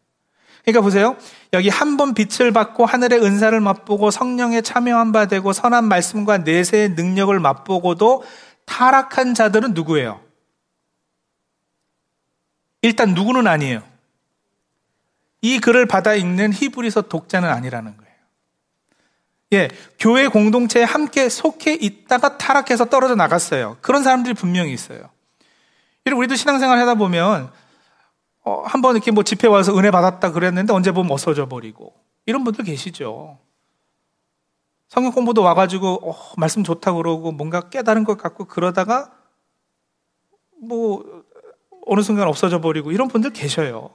그러니까 0.65 0.81
보세요. 0.83 1.17
여기 1.53 1.69
한 1.69 1.97
번 1.97 2.15
빛을 2.15 2.53
받고 2.53 2.87
하늘의 2.87 3.21
은사를 3.23 3.59
맛보고 3.61 4.11
성령에 4.11 4.61
참여한 4.61 5.13
바 5.13 5.27
되고 5.27 5.53
선한 5.53 5.85
말씀과 5.85 6.39
내세의 6.39 6.91
능력을 6.91 7.39
맛보고도 7.41 8.23
타락한 8.67 9.35
자들은 9.35 9.75
누구예요? 9.75 10.21
일단 12.83 13.15
누구는 13.15 13.47
아니에요. 13.47 13.83
이 15.41 15.59
글을 15.61 15.87
받아 15.87 16.15
읽는 16.15 16.53
히브리서 16.53 17.03
독자는 17.03 17.49
아니라는 17.49 17.97
거예요. 17.97 18.09
예, 19.55 19.69
교회 19.99 20.29
공동체에 20.29 20.83
함께 20.83 21.29
속해 21.29 21.75
있다가 21.75 22.39
타락해서 22.39 22.87
떨어져 22.87 23.15
나갔어요. 23.15 23.79
그런 23.81 24.03
사람들이 24.03 24.35
분명히 24.35 24.73
있어요. 24.73 25.11
우리도 26.07 26.37
신앙생활 26.37 26.79
하다 26.79 26.95
보면 26.95 27.51
어, 28.43 28.63
한번 28.65 28.97
이렇게 28.97 29.11
뭐 29.11 29.23
집회 29.23 29.47
와서 29.47 29.77
은혜 29.77 29.91
받았다 29.91 30.33
그랬는데 30.33 30.73
언제 30.73 30.91
보면 30.91 31.13
없어져 31.13 31.49
버리고 31.49 31.95
이런 32.25 32.45
분들 32.45 32.65
계시죠. 32.65 33.39
성경 34.89 35.13
공부도 35.13 35.43
와가지고 35.43 36.11
어, 36.11 36.35
말씀 36.37 36.65
좋다 36.65 36.95
그러고 36.95 37.31
뭔가 37.31 37.69
깨달은 37.69 38.05
것 38.05 38.17
같고 38.17 38.47
그러다가 38.47 39.13
뭐 40.63 41.18
어느 41.89 42.03
순간 42.03 42.29
없어져 42.29 42.61
버리고 42.61 42.93
이런 42.93 43.09
분들 43.09 43.33
계셔요. 43.33 43.91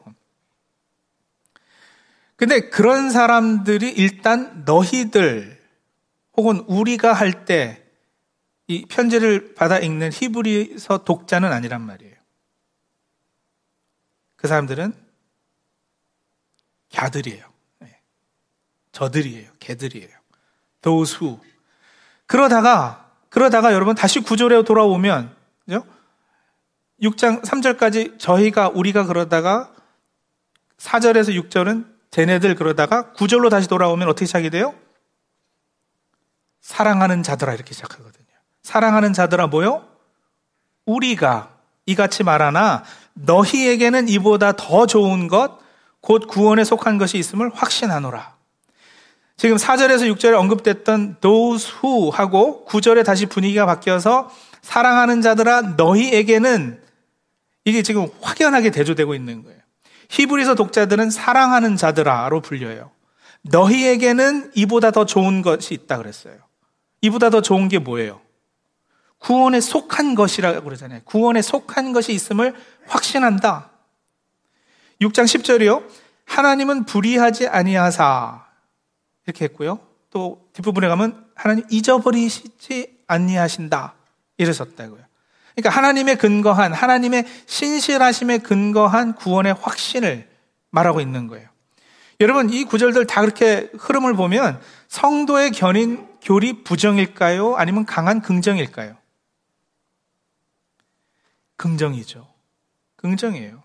근데 2.35 2.69
그런 2.69 3.09
사람들이 3.11 3.89
일단 3.89 4.63
너희들 4.65 5.61
혹은 6.35 6.59
우리가 6.67 7.13
할 7.13 7.45
때 7.45 7.83
이 8.67 8.85
편지를 8.85 9.55
받아 9.55 9.77
읽는 9.77 10.11
히브리서 10.13 11.03
독자는 11.03 11.51
아니란 11.51 11.81
말이에요. 11.81 12.15
그 14.37 14.47
사람들은 14.47 14.93
갸들이에요. 16.93 17.45
네. 17.79 17.99
저들이에요. 18.93 19.51
개들이에요. 19.59 20.09
those 20.81 21.17
who. 21.19 21.39
그러다가, 22.25 23.11
그러다가 23.29 23.73
여러분 23.73 23.95
다시 23.95 24.19
구절에 24.21 24.63
돌아오면, 24.63 25.35
그죠? 25.65 25.85
6장 27.03 27.43
3절까지 27.43 28.17
저희가, 28.17 28.69
우리가 28.69 29.05
그러다가 29.05 29.71
4절에서 30.77 31.49
6절은 31.49 31.85
쟤네들 32.11 32.55
그러다가 32.55 33.11
9절로 33.15 33.49
다시 33.49 33.67
돌아오면 33.67 34.07
어떻게 34.07 34.25
시작이 34.25 34.49
돼요? 34.49 34.73
사랑하는 36.61 37.23
자들아 37.23 37.53
이렇게 37.53 37.73
시작하거든요. 37.73 38.25
사랑하는 38.61 39.13
자들아 39.13 39.47
뭐요? 39.47 39.85
우리가 40.85 41.49
이같이 41.85 42.23
말하나 42.23 42.83
너희에게는 43.13 44.07
이보다 44.07 44.53
더 44.53 44.85
좋은 44.85 45.27
것, 45.27 45.59
곧 45.99 46.27
구원에 46.27 46.63
속한 46.63 46.97
것이 46.97 47.17
있음을 47.17 47.51
확신하노라. 47.53 48.35
지금 49.35 49.57
4절에서 49.57 50.13
6절에 50.15 50.37
언급됐던 50.39 51.17
those 51.19 51.73
who 51.83 52.09
하고 52.09 52.65
9절에 52.69 53.03
다시 53.03 53.25
분위기가 53.25 53.65
바뀌어서 53.65 54.29
사랑하는 54.61 55.21
자들아 55.21 55.73
너희에게는 55.77 56.82
이게 57.65 57.81
지금 57.81 58.07
확연하게 58.21 58.71
대조되고 58.71 59.15
있는 59.15 59.43
거예요. 59.43 59.59
히브리서 60.09 60.55
독자들은 60.55 61.09
사랑하는 61.09 61.75
자들아로 61.75 62.41
불려요. 62.41 62.91
너희에게는 63.43 64.51
이보다 64.55 64.91
더 64.91 65.05
좋은 65.05 65.41
것이 65.41 65.73
있다 65.73 65.97
그랬어요. 65.97 66.37
이보다 67.01 67.29
더 67.29 67.41
좋은 67.41 67.67
게 67.67 67.79
뭐예요? 67.79 68.21
구원에 69.19 69.61
속한 69.61 70.15
것이라고 70.15 70.63
그러잖아요. 70.63 71.01
구원에 71.05 71.41
속한 71.41 71.93
것이 71.93 72.13
있음을 72.13 72.53
확신한다. 72.87 73.71
6장 75.01 75.23
10절이요. 75.23 75.87
하나님은 76.25 76.85
불의하지 76.85 77.47
아니하사 77.47 78.45
이렇게 79.25 79.45
했고요. 79.45 79.79
또 80.09 80.47
뒷부분에 80.53 80.87
가면 80.87 81.25
하나님 81.35 81.65
잊어버리시지 81.69 82.97
아니하신다. 83.07 83.95
이러셨다고요. 84.37 85.02
그러니까 85.55 85.69
하나님의 85.69 86.17
근거한 86.17 86.73
하나님의 86.73 87.25
신실하심에 87.45 88.39
근거한 88.39 89.15
구원의 89.15 89.53
확신을 89.61 90.27
말하고 90.71 90.99
있는 91.01 91.27
거예요. 91.27 91.47
여러분 92.19 92.49
이 92.49 92.63
구절들 92.63 93.05
다 93.05 93.21
그렇게 93.21 93.69
흐름을 93.77 94.13
보면 94.13 94.59
성도의 94.87 95.51
견인 95.51 96.07
교리 96.21 96.63
부정일까요? 96.63 97.55
아니면 97.55 97.85
강한 97.85 98.21
긍정일까요? 98.21 98.95
긍정이죠. 101.57 102.27
긍정이에요. 102.95 103.61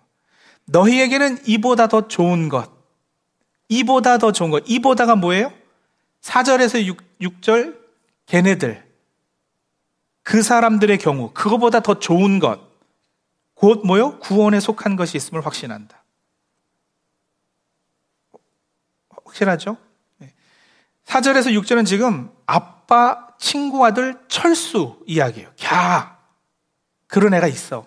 너희에게는 0.67 1.39
이보다 1.47 1.87
더 1.87 2.09
좋은 2.09 2.49
것. 2.49 2.71
이보다 3.69 4.19
더 4.19 4.33
좋은 4.33 4.51
것. 4.51 4.65
이보다가 4.67 5.17
뭐예요? 5.17 5.53
4절에서 6.23 6.85
6, 6.85 7.21
6절 7.21 7.79
걔네들. 8.27 8.88
그 10.29 10.43
사람들의 10.43 10.99
경우 10.99 11.31
그거보다 11.33 11.81
더 11.81 11.99
좋은 11.99 12.39
것. 12.39 12.61
곧 13.55 13.81
뭐요? 13.87 14.19
구원에 14.19 14.61
속한 14.61 14.95
것이 14.95 15.17
있음을 15.17 15.47
확신한다. 15.47 16.05
확실하죠? 19.25 19.79
4절에서 21.07 21.59
6절은 21.59 21.87
지금 21.87 22.31
아빠, 22.45 23.29
친구, 23.39 23.87
아들, 23.87 24.21
철수 24.29 25.03
이야기예요. 25.07 25.51
야, 25.65 26.19
그런 27.07 27.33
애가 27.33 27.47
있어. 27.47 27.87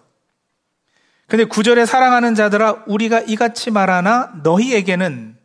근데 1.28 1.46
9절에 1.46 1.86
사랑하는 1.86 2.34
자들아, 2.34 2.86
우리가 2.88 3.20
이같이 3.20 3.70
말하나 3.70 4.34
너희에게는 4.42 5.38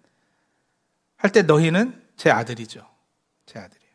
할 1.18 1.30
때 1.30 1.42
너희는 1.42 2.02
제 2.16 2.30
아들이죠. 2.30 2.88
제 3.44 3.58
아들이에요. 3.58 3.85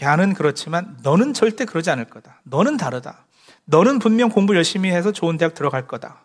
걔는 0.00 0.32
그렇지만 0.32 0.96
너는 1.02 1.34
절대 1.34 1.66
그러지 1.66 1.90
않을 1.90 2.06
거다. 2.06 2.40
너는 2.44 2.78
다르다. 2.78 3.26
너는 3.66 3.98
분명 3.98 4.30
공부 4.30 4.56
열심히 4.56 4.90
해서 4.90 5.12
좋은 5.12 5.36
대학 5.36 5.52
들어갈 5.52 5.86
거다. 5.86 6.24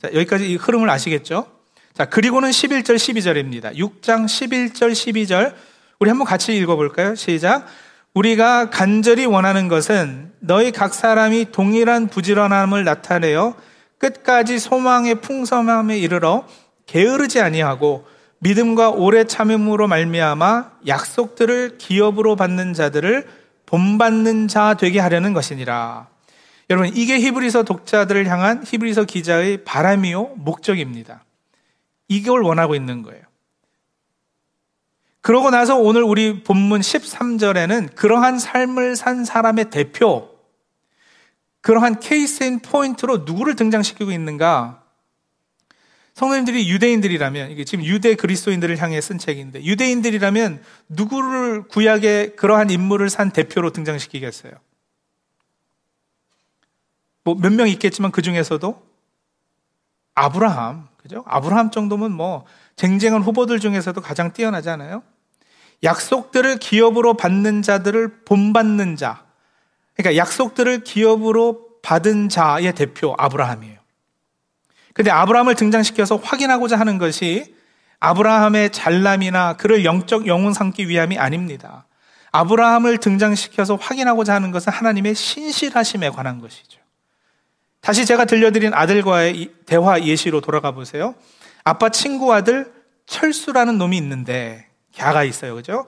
자, 0.00 0.08
여기까지 0.14 0.48
이 0.48 0.54
흐름을 0.54 0.88
아시겠죠? 0.88 1.50
자, 1.92 2.04
그리고는 2.04 2.50
11절, 2.50 2.94
12절입니다. 2.94 3.74
6장 3.74 4.26
11절, 4.26 4.92
12절. 4.92 5.54
우리 5.98 6.08
한번 6.08 6.24
같이 6.24 6.56
읽어볼까요? 6.56 7.16
시작. 7.16 7.66
우리가 8.14 8.70
간절히 8.70 9.26
원하는 9.26 9.66
것은 9.66 10.32
너희 10.38 10.70
각 10.70 10.94
사람이 10.94 11.50
동일한 11.50 12.06
부지런함을 12.06 12.84
나타내어 12.84 13.56
끝까지 13.98 14.60
소망의 14.60 15.16
풍성함에 15.16 15.98
이르러 15.98 16.46
게으르지 16.86 17.40
아니하고 17.40 18.06
믿음과 18.38 18.90
오래 18.90 19.24
참음으로 19.24 19.88
말미암아 19.88 20.72
약속들을 20.86 21.78
기업으로 21.78 22.36
받는 22.36 22.74
자들을 22.74 23.26
본받는 23.66 24.48
자 24.48 24.74
되게 24.74 25.00
하려는 25.00 25.32
것이니라. 25.32 26.08
여러분 26.70 26.90
이게 26.94 27.18
히브리서 27.18 27.62
독자들을 27.62 28.26
향한 28.28 28.62
히브리서 28.64 29.04
기자의 29.04 29.64
바람이요 29.64 30.34
목적입니다. 30.36 31.24
이걸 32.08 32.42
원하고 32.42 32.74
있는 32.74 33.02
거예요. 33.02 33.22
그러고 35.20 35.50
나서 35.50 35.76
오늘 35.76 36.04
우리 36.04 36.44
본문 36.44 36.80
13절에는 36.80 37.96
그러한 37.96 38.38
삶을 38.38 38.94
산 38.94 39.24
사람의 39.24 39.70
대표, 39.70 40.30
그러한 41.62 41.98
케이스인 41.98 42.60
포인트로 42.60 43.18
누구를 43.26 43.56
등장시키고 43.56 44.12
있는가? 44.12 44.85
성도님들이 46.16 46.70
유대인들이라면, 46.70 47.50
이게 47.50 47.64
지금 47.66 47.84
유대 47.84 48.14
그리스도인들을 48.14 48.78
향해 48.80 48.98
쓴 49.02 49.18
책인데, 49.18 49.62
유대인들이라면 49.64 50.62
누구를 50.88 51.64
구약에 51.68 52.30
그러한 52.36 52.70
인물을 52.70 53.10
산 53.10 53.30
대표로 53.30 53.70
등장시키겠어요? 53.70 54.52
뭐 57.24 57.34
몇 57.34 57.52
명 57.52 57.68
있겠지만 57.68 58.12
그 58.12 58.22
중에서도 58.22 58.82
아브라함, 60.14 60.88
그죠? 60.96 61.22
아브라함 61.26 61.70
정도면 61.70 62.12
뭐 62.12 62.46
쟁쟁한 62.76 63.20
후보들 63.20 63.60
중에서도 63.60 64.00
가장 64.00 64.32
뛰어나잖아요. 64.32 65.02
약속들을 65.82 66.56
기업으로 66.60 67.14
받는 67.18 67.60
자들을 67.60 68.22
본받는 68.24 68.96
자. 68.96 69.26
그러니까 69.94 70.16
약속들을 70.16 70.82
기업으로 70.84 71.80
받은 71.82 72.30
자의 72.30 72.74
대표 72.74 73.14
아브라함이에요. 73.18 73.75
근데 74.96 75.10
아브라함을 75.10 75.56
등장시켜서 75.56 76.16
확인하고자 76.16 76.80
하는 76.80 76.96
것이 76.96 77.54
아브라함의 78.00 78.70
잘남이나 78.70 79.58
그를 79.58 79.84
영적 79.84 80.26
영혼 80.26 80.54
삼기 80.54 80.88
위함이 80.88 81.18
아닙니다. 81.18 81.86
아브라함을 82.32 82.96
등장시켜서 82.96 83.76
확인하고자 83.76 84.34
하는 84.34 84.52
것은 84.52 84.72
하나님의 84.72 85.14
신실하심에 85.14 86.08
관한 86.08 86.40
것이죠. 86.40 86.80
다시 87.82 88.06
제가 88.06 88.24
들려드린 88.24 88.72
아들과의 88.72 89.50
대화 89.66 90.00
예시로 90.00 90.40
돌아가 90.40 90.70
보세요. 90.70 91.14
아빠 91.62 91.90
친구 91.90 92.32
아들 92.32 92.72
철수라는 93.04 93.76
놈이 93.76 93.98
있는데 93.98 94.66
걔가 94.92 95.24
있어요. 95.24 95.56
그죠? 95.56 95.86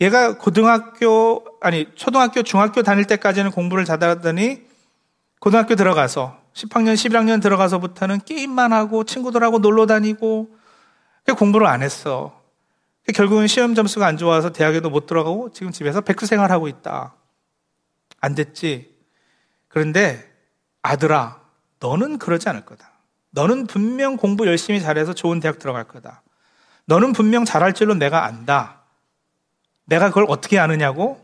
얘가 0.00 0.38
고등학교, 0.38 1.44
아니, 1.60 1.88
초등학교, 1.94 2.42
중학교 2.42 2.82
다닐 2.82 3.04
때까지는 3.04 3.50
공부를 3.50 3.84
잘하더니 3.84 4.62
고등학교 5.40 5.74
들어가서 5.74 6.42
10학년, 6.54 6.94
11학년 6.94 7.42
들어가서부터는 7.42 8.20
게임만 8.24 8.72
하고 8.72 9.04
친구들하고 9.04 9.58
놀러 9.58 9.86
다니고 9.86 10.56
공부를 11.36 11.66
안 11.66 11.82
했어. 11.82 12.40
결국은 13.14 13.46
시험 13.46 13.74
점수가 13.74 14.06
안 14.06 14.16
좋아서 14.16 14.50
대학에도 14.50 14.88
못 14.88 15.06
들어가고 15.06 15.50
지금 15.52 15.72
집에서 15.72 16.00
백수 16.00 16.26
생활하고 16.26 16.68
있다. 16.68 17.14
안 18.20 18.34
됐지. 18.34 18.94
그런데 19.68 20.32
아들아, 20.80 21.40
너는 21.80 22.18
그러지 22.18 22.48
않을 22.48 22.64
거다. 22.64 22.90
너는 23.30 23.66
분명 23.66 24.16
공부 24.16 24.46
열심히 24.46 24.80
잘해서 24.80 25.12
좋은 25.12 25.40
대학 25.40 25.58
들어갈 25.58 25.84
거다. 25.84 26.22
너는 26.86 27.12
분명 27.12 27.44
잘할 27.44 27.72
줄로 27.72 27.94
내가 27.94 28.24
안다. 28.24 28.82
내가 29.84 30.08
그걸 30.08 30.26
어떻게 30.28 30.58
아느냐고? 30.58 31.20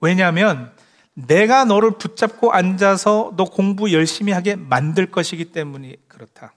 왜냐하면 0.00 0.72
내가 1.16 1.64
너를 1.64 1.92
붙잡고 1.92 2.52
앉아서 2.52 3.32
너 3.36 3.44
공부 3.44 3.92
열심히 3.92 4.32
하게 4.32 4.54
만들 4.54 5.10
것이기 5.10 5.46
때문이 5.46 5.96
그렇다. 6.08 6.52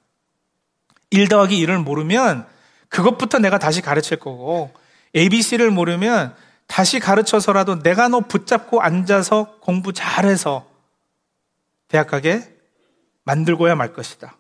1 1.12 1.30
더하기 1.30 1.66
1을 1.66 1.82
모르면 1.82 2.46
그것부터 2.90 3.40
내가 3.40 3.58
다시 3.58 3.82
가르칠 3.82 4.18
거고 4.18 4.72
ABC를 5.16 5.72
모르면 5.72 6.36
다시 6.68 7.00
가르쳐서라도 7.00 7.82
내가 7.82 8.10
너 8.10 8.20
붙잡고 8.20 8.82
앉아서 8.82 9.56
공부 9.62 9.94
잘해서 9.94 10.70
대학 11.88 12.08
가게 12.08 12.44
만들고야 13.24 13.76
말 13.76 13.94
것이다. 13.94 14.38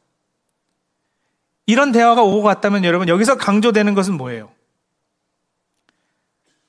이런 1.65 1.91
대화가 1.91 2.23
오고 2.23 2.43
갔다면 2.43 2.83
여러분 2.83 3.07
여기서 3.07 3.37
강조되는 3.37 3.93
것은 3.93 4.15
뭐예요? 4.15 4.51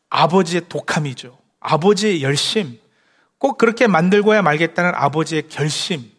아버지의 0.08 0.68
독함이죠. 0.68 1.36
아버지의 1.58 2.22
열심. 2.22 2.79
꼭 3.40 3.56
그렇게 3.56 3.86
만들고야 3.86 4.42
말겠다는 4.42 4.92
아버지의 4.94 5.48
결심입니다. 5.48 6.12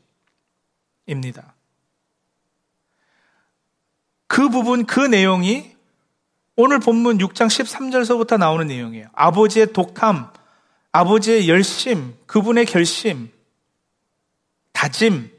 그 4.26 4.50
부분, 4.50 4.88
그 4.88 5.00
내용이 5.00 5.76
오늘 6.56 6.80
본문 6.80 7.20
6장 7.20 7.46
13절서부터 7.46 8.40
나오는 8.40 8.66
내용이에요. 8.66 9.08
아버지의 9.14 9.72
독함, 9.72 10.32
아버지의 10.92 11.48
열심, 11.48 12.16
그분의 12.26 12.66
결심, 12.66 13.32
다짐, 14.72 15.32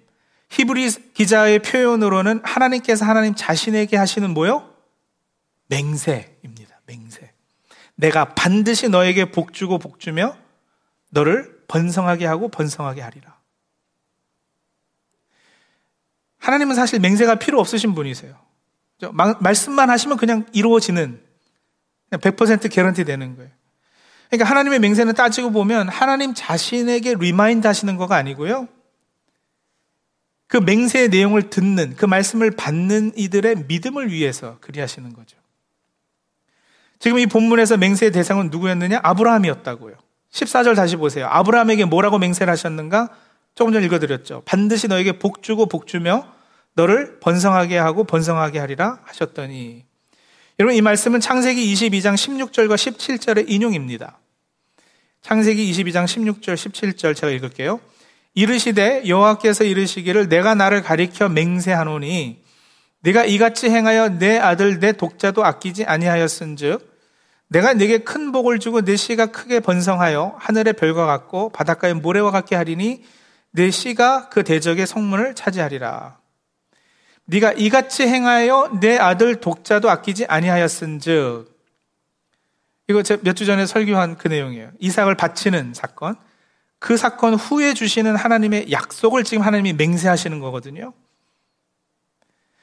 히브리 0.51 0.89
기자의 1.15 1.63
표현으로는 1.63 2.43
하나님께서 2.45 3.05
하나님 3.05 3.35
자신에게 3.35 3.97
하시는 3.97 4.31
뭐요? 4.31 4.73
맹세입니다. 5.67 6.81
맹세. 6.87 7.33
내가 7.97 8.35
반드시 8.35 8.89
너에게 8.89 9.33
복 9.33 9.53
주고 9.53 9.79
복 9.79 9.99
주며 9.99 10.37
너를 11.11 11.52
번성하게 11.69 12.27
하고 12.27 12.49
번성하게 12.49 13.01
하리라. 13.01 13.39
하나님은 16.39 16.75
사실 16.75 16.99
맹세가 17.01 17.37
필요 17.37 17.61
없으신 17.61 17.95
분이세요. 17.95 18.37
말씀만 19.41 19.91
하시면 19.91 20.17
그냥 20.17 20.47
이루어지는 20.53 21.21
100% 22.11 22.71
개런티 22.71 23.05
되는 23.05 23.37
거예요. 23.37 23.51
그러니까 24.29 24.49
하나님의 24.49 24.79
맹세는 24.81 25.15
따지고 25.15 25.51
보면 25.51 25.89
하나님 25.89 26.35
자신에게 26.35 27.15
remind 27.15 27.67
하시는 27.67 27.97
거가 27.97 28.17
아니고요. 28.17 28.69
그 30.49 30.57
맹세의 30.59 31.09
내용을 31.09 31.49
듣는 31.49 31.97
그 31.97 32.05
말씀을 32.05 32.51
받는 32.51 33.13
이들의 33.17 33.65
믿음을 33.69 34.11
위해서 34.11 34.59
그리하시는 34.61 35.13
거죠. 35.15 35.39
지금 36.99 37.19
이 37.19 37.27
본문에서 37.27 37.79
맹세의 37.79 38.13
대상은 38.13 38.51
누구였느냐? 38.51 39.01
아브라함이었다고요. 39.03 39.97
14절 40.33 40.75
다시 40.75 40.97
보세요. 40.97 41.27
아브라함에게 41.31 41.85
뭐라고 41.85 42.19
맹세를 42.19 42.51
하셨는가? 42.51 43.11
조금 43.55 43.73
전에 43.73 43.85
읽어드렸죠. 43.87 44.43
반드시 44.45 44.89
너에게 44.89 45.19
복 45.19 45.43
주고 45.43 45.67
복 45.67 45.87
주며 45.87 46.27
너를 46.75 47.21
번성하게 47.21 47.77
하고 47.77 48.05
번성하게 48.05 48.59
하리라 48.59 49.01
하셨더니 49.05 49.85
여러분 50.59 50.75
이 50.75 50.81
말씀은 50.81 51.21
창세기 51.21 51.73
22장 51.75 52.15
16절과 52.15 52.75
17절의 52.75 53.45
인용입니다. 53.49 54.19
창세기 55.21 55.71
22장 55.71 56.05
16절 56.05 56.55
17절 56.55 57.15
제가 57.15 57.31
읽을게요. 57.31 57.81
이르시되 58.35 59.03
여호와께서 59.07 59.65
이르시기를 59.65 60.29
내가 60.29 60.55
나를 60.55 60.83
가리켜 60.83 61.29
맹세하노니 61.29 62.43
네가 63.01 63.25
이같이 63.27 63.69
행하여 63.69 64.19
내 64.19 64.39
아들 64.39 64.79
내 64.79 64.93
독자도 64.93 65.45
아끼지 65.45 65.85
아니하였은즉 65.85 66.92
내가 67.53 67.75
네게 67.75 67.99
큰 67.99 68.33
복을 68.33 68.59
주고 68.59 68.81
내 68.81 68.97
씨가 68.97 69.27
크게 69.27 69.61
번성하여 69.61 70.37
하늘의 70.39 70.73
별과 70.73 71.05
같고 71.05 71.51
바닷가의 71.51 71.95
모래와 71.95 72.31
같게 72.31 72.57
하리니 72.57 73.05
내 73.51 73.71
씨가 73.71 74.31
그 74.31 74.43
대적의 74.43 74.87
성문을 74.87 75.35
차지하리라. 75.35 76.19
네가 77.27 77.53
이같이 77.53 78.05
행하여 78.05 78.79
내 78.81 78.97
아들 78.97 79.37
독자도 79.37 79.91
아끼지 79.91 80.25
아니하였은즉 80.27 81.53
이거 82.89 83.03
몇 83.23 83.35
주 83.35 83.45
전에 83.45 83.67
설교한 83.67 84.17
그 84.17 84.29
내용이에요. 84.29 84.71
이삭을 84.79 85.15
바치는 85.17 85.75
사건. 85.75 86.17
그 86.79 86.97
사건 86.97 87.35
후에 87.35 87.75
주시는 87.75 88.17
하나님의 88.17 88.73
약속을 88.73 89.25
지금 89.25 89.45
하나님이 89.45 89.75
맹세하시는 89.75 90.41
거거든요. 90.41 90.95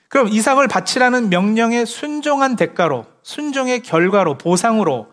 그럼 0.09 0.27
이삭을 0.27 0.67
바치라는 0.67 1.29
명령에 1.29 1.85
순종한 1.85 2.55
대가로, 2.55 3.05
순종의 3.23 3.81
결과로, 3.83 4.37
보상으로 4.37 5.11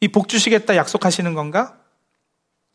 이 0.00 0.08
복 0.08 0.28
주시겠다 0.28 0.76
약속하시는 0.76 1.34
건가? 1.34 1.76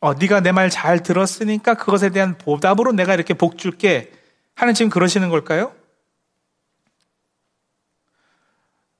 어, 0.01 0.13
네가 0.13 0.41
내 0.41 0.51
말 0.51 0.69
잘 0.69 1.01
들었으니까 1.03 1.75
그것에 1.75 2.09
대한 2.09 2.37
보답으로 2.37 2.91
내가 2.91 3.13
이렇게 3.13 3.33
복 3.33 3.57
줄게. 3.57 4.11
하는 4.55 4.73
지금 4.73 4.89
그러시는 4.89 5.29
걸까요? 5.29 5.73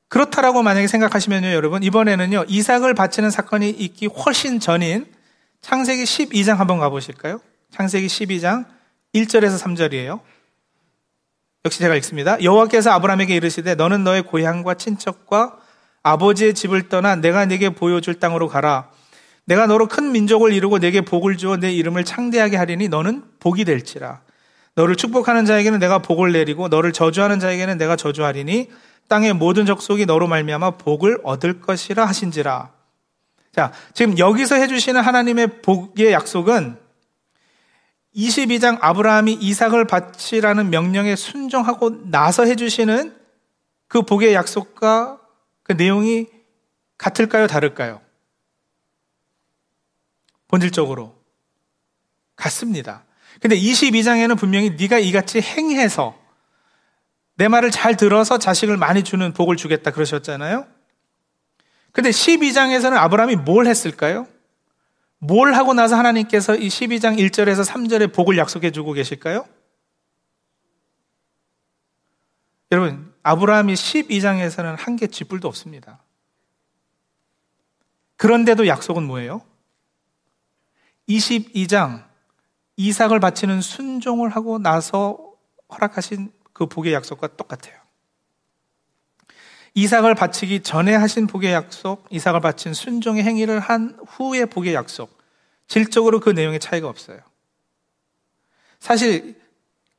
그렇다라고 0.08 0.64
만약에 0.64 0.88
생각하시면요, 0.88 1.52
여러분, 1.52 1.84
이번에는요, 1.84 2.46
이삭을 2.48 2.94
바치는 2.96 3.30
사건이 3.30 3.70
있기 3.70 4.08
훨씬 4.08 4.60
전인 4.60 5.06
창세기 5.62 6.04
12장 6.04 6.56
한번 6.56 6.80
가보실까요? 6.80 7.42
창세기 7.72 8.08
12장 8.08 8.66
1절에서 9.14 9.62
3절이에요. 9.62 10.20
역시 11.66 11.80
제가 11.80 11.96
읽습니다. 11.98 12.42
여호와께서 12.42 12.92
아브라함에게 12.92 13.36
이르시되 13.36 13.76
너는 13.76 14.06
너의 14.06 14.22
고향과 14.22 14.76
친척과 14.76 15.58
아버지의 16.04 16.54
집을 16.54 16.88
떠나 16.88 17.16
내가 17.16 17.46
네게 17.46 17.72
보여줄 17.72 18.20
땅으로 18.20 18.48
가라. 18.48 18.90
내가 19.44 19.68
너로 19.68 19.88
큰 19.88 20.12
민족을 20.12 20.54
이루고 20.54 20.80
내게 20.80 21.02
복을 21.02 21.36
주어 21.36 21.58
내 21.58 21.74
이름을 21.74 22.06
창대하게 22.06 22.56
하리니 22.56 22.88
너는 22.88 23.24
복이 23.40 23.66
될지라. 23.66 24.22
너를 24.76 24.96
축복하는 24.96 25.46
자에게는 25.46 25.80
내가 25.80 25.98
복을 26.00 26.32
내리고 26.32 26.70
너를 26.70 26.94
저주하는 26.94 27.40
자에게는 27.40 27.78
내가 27.78 27.98
저주하리니 27.98 28.70
땅의 29.10 29.34
모든 29.34 29.66
적속이 29.66 30.06
너로 30.06 30.28
말미암아 30.28 30.78
복을 30.78 31.20
얻을 31.24 31.60
것이라 31.60 32.06
하신지라. 32.06 32.70
자, 33.54 33.74
지금 33.94 34.18
여기서 34.18 34.56
해주시는 34.56 35.02
하나님의 35.02 35.62
복의 35.62 36.14
약속은 36.14 36.78
22장 38.16 38.78
아브라함이 38.82 39.34
이삭을 39.34 39.86
바치라는 39.86 40.70
명령에 40.70 41.16
순종하고 41.16 42.10
나서 42.10 42.46
해주시는 42.46 43.16
그 43.88 44.02
복의 44.02 44.34
약속과 44.34 45.20
그 45.64 45.74
내용이 45.74 46.28
같을까요? 46.98 47.48
다를까요? 47.48 48.02
본질적으로 50.48 51.16
같습니다. 52.36 53.04
근데 53.40 53.56
22장에는 53.56 54.38
분명히 54.38 54.72
네가 54.72 55.00
이같이 55.00 55.42
행해서 55.42 56.18
내 57.36 57.48
말을 57.48 57.72
잘 57.72 57.96
들어서 57.96 58.38
자식을 58.38 58.76
많이 58.78 59.04
주는 59.04 59.32
복을 59.34 59.56
주겠다 59.56 59.92
그러셨잖아요. 59.92 60.68
근데 61.92 62.10
12장에서는 62.10 62.98
아브라함이 62.98 63.38
뭘 63.38 63.66
했을까요? 63.66 64.28
뭘 65.20 65.54
하고 65.54 65.74
나서 65.74 65.96
하나님께서 65.98 66.56
이 66.56 66.68
12장 66.68 67.18
1절에서 67.20 67.66
3절에 67.66 68.14
복을 68.14 68.38
약속해 68.38 68.72
주고 68.72 68.94
계실까요? 68.94 69.46
여러분, 72.72 73.14
아브라함이 73.24 73.74
12장에서는 73.74 74.76
한 74.78 74.96
개 74.96 75.08
쥐뿔도 75.08 75.48
없습니다. 75.48 76.02
그런데도 78.18 78.68
약속은 78.68 79.04
뭐예요? 79.04 79.42
22장 81.08 82.06
이삭을 82.78 83.20
바치는 83.20 83.62
순종을 83.62 84.30
하고 84.30 84.60
나서 84.60 85.34
허락하신 85.72 86.32
그 86.54 86.68
복의 86.68 86.94
약속과 86.94 87.36
똑같아요. 87.36 87.89
이삭을 89.74 90.16
바치기 90.16 90.62
전에 90.62 90.96
하신 90.96 91.28
복의 91.28 91.54
약속, 91.54 92.06
이삭을 92.10 92.42
바친 92.42 92.74
순종의 92.74 93.24
행위를 93.24 93.60
한 93.60 93.98
후의 94.08 94.48
복의 94.48 94.74
약속, 94.74 95.18
질적으로 95.68 96.20
그 96.20 96.30
내용의 96.30 96.60
차이가 96.60 96.88
없어요. 96.88 97.20
사실 98.80 99.36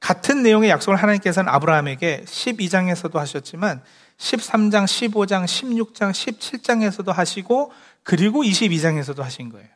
같은 0.00 0.42
내용의 0.42 0.70
약속을 0.70 0.96
하나님께서는 0.96 1.52
아브라함에게 1.52 2.24
12장에서도 2.24 3.12
하셨지만 3.14 3.82
13장, 4.18 4.84
15장, 4.84 5.44
16장, 5.44 6.10
17장에서도 6.10 7.12
하시고 7.12 7.72
그리고 8.02 8.42
22장에서도 8.42 9.18
하신 9.18 9.50
거예요. 9.50 9.68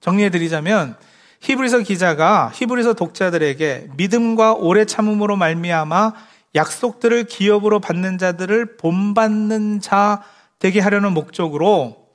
정리해 0.00 0.30
드리자면 0.30 0.96
히브리서 1.40 1.80
기자가 1.80 2.50
히브리서 2.54 2.94
독자들에게 2.94 3.88
믿음과 3.96 4.54
오래 4.54 4.84
참음으로 4.84 5.36
말미암아 5.36 6.12
약속들을 6.56 7.24
기업으로 7.24 7.78
받는 7.80 8.18
자들을 8.18 8.76
본받는 8.76 9.80
자 9.80 10.24
되게 10.58 10.80
하려는 10.80 11.12
목적으로 11.12 12.08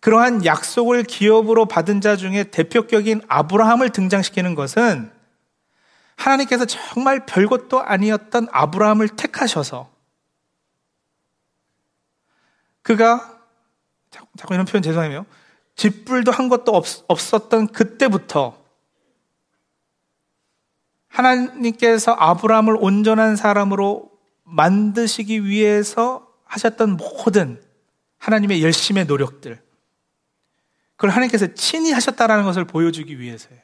그러한 0.00 0.44
약속을 0.44 1.04
기업으로 1.04 1.66
받은 1.66 2.00
자 2.00 2.16
중에 2.16 2.44
대표격인 2.44 3.22
아브라함을 3.28 3.90
등장시키는 3.90 4.54
것은 4.54 5.10
하나님께서 6.16 6.64
정말 6.64 7.26
별것도 7.26 7.82
아니었던 7.82 8.48
아브라함을 8.50 9.08
택하셔서 9.10 9.90
그가 12.82 13.40
자꾸 14.36 14.54
이런 14.54 14.64
표현 14.64 14.82
죄송해요. 14.82 15.26
짓불도 15.74 16.30
한 16.30 16.48
것도 16.48 16.72
없, 16.72 16.86
없었던 17.08 17.68
그때부터 17.68 18.65
하나님께서 21.16 22.12
아브라함을 22.12 22.76
온전한 22.78 23.36
사람으로 23.36 24.10
만드시기 24.44 25.44
위해서 25.44 26.30
하셨던 26.44 26.98
모든 26.98 27.62
하나님의 28.18 28.62
열심의 28.62 29.06
노력들, 29.06 29.62
그걸 30.96 31.10
하나님께서 31.10 31.54
친히 31.54 31.92
하셨다라는 31.92 32.44
것을 32.44 32.64
보여주기 32.64 33.18
위해서예요. 33.18 33.60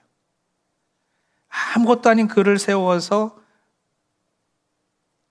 아무것도 1.75 2.09
아닌 2.09 2.27
그를 2.27 2.59
세워서 2.59 3.39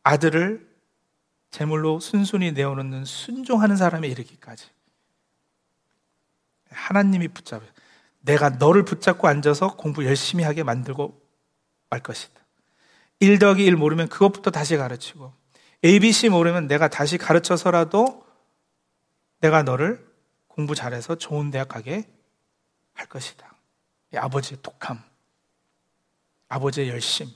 아들을 0.03 0.69
제물로 1.49 1.99
순순히 1.99 2.51
내어놓는 2.51 3.05
순종하는 3.05 3.77
사람에 3.77 4.07
이르기까지. 4.07 4.67
하나님이 6.69 7.27
붙잡아요. 7.29 7.67
내가 8.21 8.49
너를 8.49 8.85
붙잡고 8.85 9.27
앉아서 9.27 9.75
공부 9.75 10.05
열심히 10.05 10.43
하게 10.43 10.63
만들고 10.63 11.20
말 11.91 12.01
것이다. 12.01 12.41
1 13.19 13.37
더하기 13.37 13.63
1 13.63 13.75
모르면 13.75 14.09
그것부터 14.09 14.49
다시 14.49 14.77
가르치고 14.77 15.31
ABC 15.85 16.29
모르면 16.29 16.65
내가 16.67 16.87
다시 16.87 17.19
가르쳐서라도 17.19 18.25
내가 19.41 19.61
너를 19.61 20.03
공부 20.47 20.73
잘해서 20.73 21.15
좋은 21.15 21.51
대학 21.51 21.67
가게 21.67 22.09
할 22.93 23.07
것이다. 23.07 23.53
아버지의 24.15 24.59
독함, 24.61 25.01
아버지의 26.49 26.89
열심, 26.89 27.27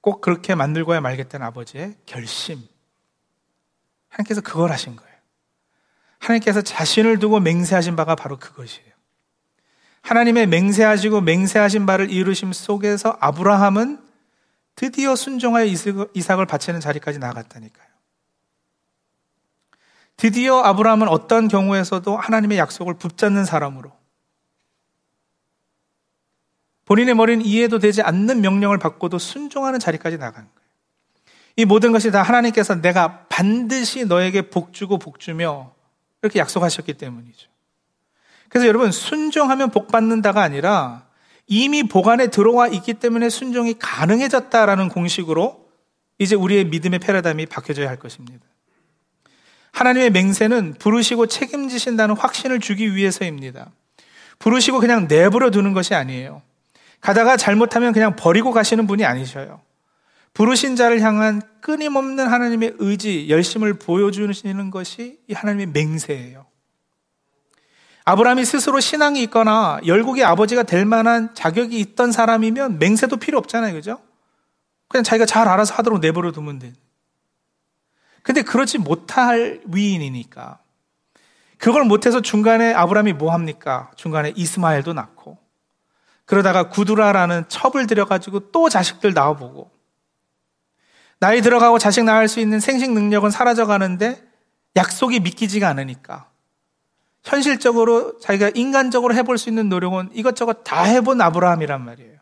꼭 0.00 0.20
그렇게 0.20 0.54
만들고야 0.54 1.00
말겠다는 1.00 1.46
아버지의 1.46 1.96
결심. 2.06 2.62
하나님께서 4.08 4.40
그걸 4.40 4.70
하신 4.72 4.96
거예요. 4.96 5.14
하나님께서 6.18 6.62
자신을 6.62 7.18
두고 7.18 7.40
맹세하신 7.40 7.96
바가 7.96 8.14
바로 8.14 8.38
그것이에요. 8.38 8.87
하나님의 10.08 10.46
맹세하시고 10.46 11.20
맹세하신 11.20 11.84
바를 11.84 12.10
이루심 12.10 12.54
속에서 12.54 13.18
아브라함은 13.20 14.02
드디어 14.74 15.14
순종하여 15.14 15.66
이삭을 16.14 16.46
바치는 16.46 16.80
자리까지 16.80 17.18
나갔다니까요. 17.18 17.86
드디어 20.16 20.60
아브라함은 20.60 21.08
어떤 21.08 21.46
경우에서도 21.48 22.16
하나님의 22.16 22.56
약속을 22.56 22.94
붙잡는 22.94 23.44
사람으로 23.44 23.92
본인의 26.86 27.14
머리는 27.14 27.44
이해도 27.44 27.78
되지 27.78 28.00
않는 28.00 28.40
명령을 28.40 28.78
받고도 28.78 29.18
순종하는 29.18 29.78
자리까지 29.78 30.16
나간 30.16 30.44
거예요. 30.44 30.68
이 31.56 31.66
모든 31.66 31.92
것이 31.92 32.10
다 32.10 32.22
하나님께서 32.22 32.80
내가 32.80 33.26
반드시 33.28 34.06
너에게 34.06 34.48
복주고 34.48 34.98
복주며 34.98 35.74
이렇게 36.22 36.38
약속하셨기 36.38 36.94
때문이죠. 36.94 37.50
그래서 38.48 38.66
여러분, 38.66 38.90
순종하면 38.92 39.70
복 39.70 39.88
받는다가 39.88 40.42
아니라 40.42 41.06
이미 41.46 41.82
복 41.82 42.08
안에 42.08 42.28
들어와 42.28 42.68
있기 42.68 42.94
때문에 42.94 43.28
순종이 43.30 43.74
가능해졌다라는 43.78 44.88
공식으로 44.88 45.68
이제 46.18 46.34
우리의 46.34 46.66
믿음의 46.66 46.98
패러다임이 46.98 47.46
바뀌어져야 47.46 47.88
할 47.88 47.96
것입니다. 47.96 48.44
하나님의 49.72 50.10
맹세는 50.10 50.74
부르시고 50.78 51.26
책임지신다는 51.26 52.16
확신을 52.16 52.58
주기 52.58 52.94
위해서입니다. 52.96 53.70
부르시고 54.38 54.80
그냥 54.80 55.06
내버려 55.08 55.50
두는 55.50 55.72
것이 55.72 55.94
아니에요. 55.94 56.42
가다가 57.00 57.36
잘못하면 57.36 57.92
그냥 57.92 58.16
버리고 58.16 58.52
가시는 58.52 58.86
분이 58.86 59.04
아니셔요. 59.04 59.60
부르신 60.34 60.76
자를 60.76 61.00
향한 61.00 61.40
끊임없는 61.60 62.26
하나님의 62.26 62.74
의지, 62.78 63.28
열심을 63.28 63.74
보여주시는 63.74 64.70
것이 64.70 65.18
이 65.28 65.32
하나님의 65.32 65.66
맹세예요. 65.68 66.47
아브라함이 68.08 68.46
스스로 68.46 68.80
신앙이 68.80 69.22
있거나 69.24 69.80
열국의 69.84 70.24
아버지가 70.24 70.62
될 70.62 70.86
만한 70.86 71.34
자격이 71.34 71.78
있던 71.78 72.10
사람이면 72.10 72.78
맹세도 72.78 73.18
필요 73.18 73.36
없잖아요. 73.36 73.74
그죠? 73.74 74.00
그냥 74.88 75.04
자기가 75.04 75.26
잘 75.26 75.46
알아서 75.46 75.74
하도록 75.74 76.00
내버려 76.00 76.32
두면 76.32 76.58
돼. 76.58 76.72
근데 78.22 78.40
그렇지 78.40 78.78
못할 78.78 79.60
위인이니까. 79.66 80.58
그걸 81.58 81.84
못해서 81.84 82.22
중간에 82.22 82.72
아브라함이 82.72 83.12
뭐 83.12 83.34
합니까? 83.34 83.90
중간에 83.94 84.32
이스마엘도 84.34 84.94
낳고. 84.94 85.36
그러다가 86.24 86.70
구두라라는 86.70 87.44
첩을 87.48 87.86
들여가지고 87.86 88.52
또 88.52 88.70
자식들 88.70 89.12
낳아보고. 89.12 89.70
나이 91.20 91.42
들어가고 91.42 91.78
자식 91.78 92.04
낳을 92.04 92.26
수 92.26 92.40
있는 92.40 92.58
생식 92.58 92.90
능력은 92.90 93.30
사라져가는데 93.30 94.26
약속이 94.76 95.20
믿기지가 95.20 95.68
않으니까. 95.68 96.30
현실적으로 97.28 98.18
자기가 98.20 98.52
인간적으로 98.54 99.14
해볼 99.14 99.36
수 99.36 99.50
있는 99.50 99.68
노력은 99.68 100.08
이것저것 100.14 100.64
다 100.64 100.82
해본 100.84 101.20
아브라함이란 101.20 101.84
말이에요. 101.84 102.18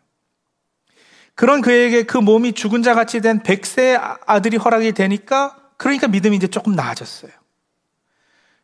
그런 1.33 1.61
그에게 1.61 2.03
그 2.03 2.17
몸이 2.17 2.53
죽은 2.53 2.83
자 2.83 2.93
같이 2.93 3.21
된 3.21 3.41
백세 3.41 3.97
아들이 4.25 4.57
허락이 4.57 4.91
되니까 4.91 5.55
그러니까 5.77 6.07
믿음이 6.07 6.35
이제 6.35 6.47
조금 6.47 6.75
나아졌어요. 6.75 7.31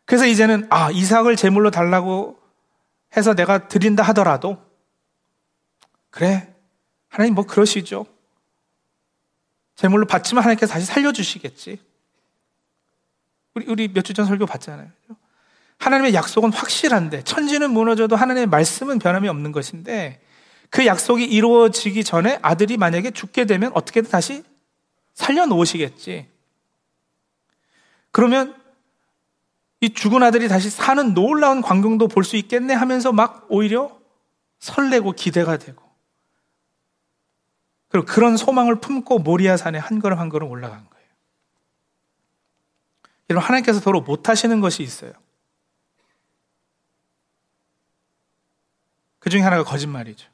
그래서 0.05 0.25
이제는 0.25 0.67
아 0.69 0.91
이삭을 0.91 1.37
제물로 1.37 1.71
달라고 1.71 2.37
해서 3.15 3.33
내가 3.35 3.69
드린다 3.69 4.03
하더라도 4.03 4.61
그래 6.09 6.53
하나님 7.07 7.35
뭐 7.35 7.45
그러시죠. 7.45 8.05
제물로 9.75 10.05
받지만 10.05 10.43
하나님께서 10.43 10.73
다시 10.73 10.85
살려주시겠지. 10.85 11.79
우리 13.55 13.65
우리 13.67 13.87
몇 13.87 14.03
주 14.03 14.13
전 14.13 14.25
설교 14.25 14.45
봤잖아요. 14.45 14.89
하나님의 15.83 16.13
약속은 16.13 16.53
확실한데 16.53 17.23
천지는 17.23 17.71
무너져도 17.71 18.15
하나님의 18.15 18.47
말씀은 18.47 18.99
변함이 18.99 19.27
없는 19.27 19.51
것인데 19.51 20.21
그 20.69 20.85
약속이 20.85 21.25
이루어지기 21.25 22.03
전에 22.05 22.39
아들이 22.41 22.77
만약에 22.77 23.11
죽게 23.11 23.45
되면 23.45 23.71
어떻게든 23.73 24.09
다시 24.09 24.43
살려놓으시겠지. 25.13 26.29
그러면 28.11 28.55
이 29.81 29.93
죽은 29.93 30.23
아들이 30.23 30.47
다시 30.47 30.69
사는 30.69 31.13
놀라운 31.13 31.61
광경도 31.61 32.07
볼 32.07 32.23
수 32.23 32.37
있겠네 32.37 32.73
하면서 32.73 33.11
막 33.11 33.45
오히려 33.49 33.99
설레고 34.59 35.11
기대가 35.11 35.57
되고 35.57 35.83
그리고 37.89 38.05
그런 38.05 38.37
소망을 38.37 38.79
품고 38.79 39.19
모리아 39.19 39.57
산에 39.57 39.77
한 39.77 39.99
걸음 39.99 40.17
한 40.17 40.29
걸음 40.29 40.49
올라간 40.49 40.77
거예요. 40.89 41.07
여러분 43.29 43.45
하나님께서 43.45 43.81
도로 43.81 43.99
못하시는 44.01 44.61
것이 44.61 44.81
있어요. 44.81 45.11
그 49.23 49.29
중에 49.29 49.39
하나가 49.39 49.63
거짓말이죠. 49.63 50.27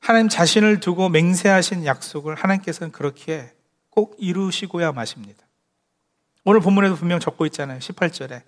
하나님 0.00 0.28
자신을 0.28 0.80
두고 0.80 1.08
맹세하신 1.08 1.86
약속을 1.86 2.34
하나님께서는 2.34 2.92
그렇게 2.92 3.54
꼭 3.88 4.16
이루시고야 4.18 4.92
마십니다. 4.92 5.42
오늘 6.44 6.60
본문에도 6.60 6.96
분명 6.96 7.20
적고 7.20 7.46
있잖아요. 7.46 7.78
18절에. 7.78 8.42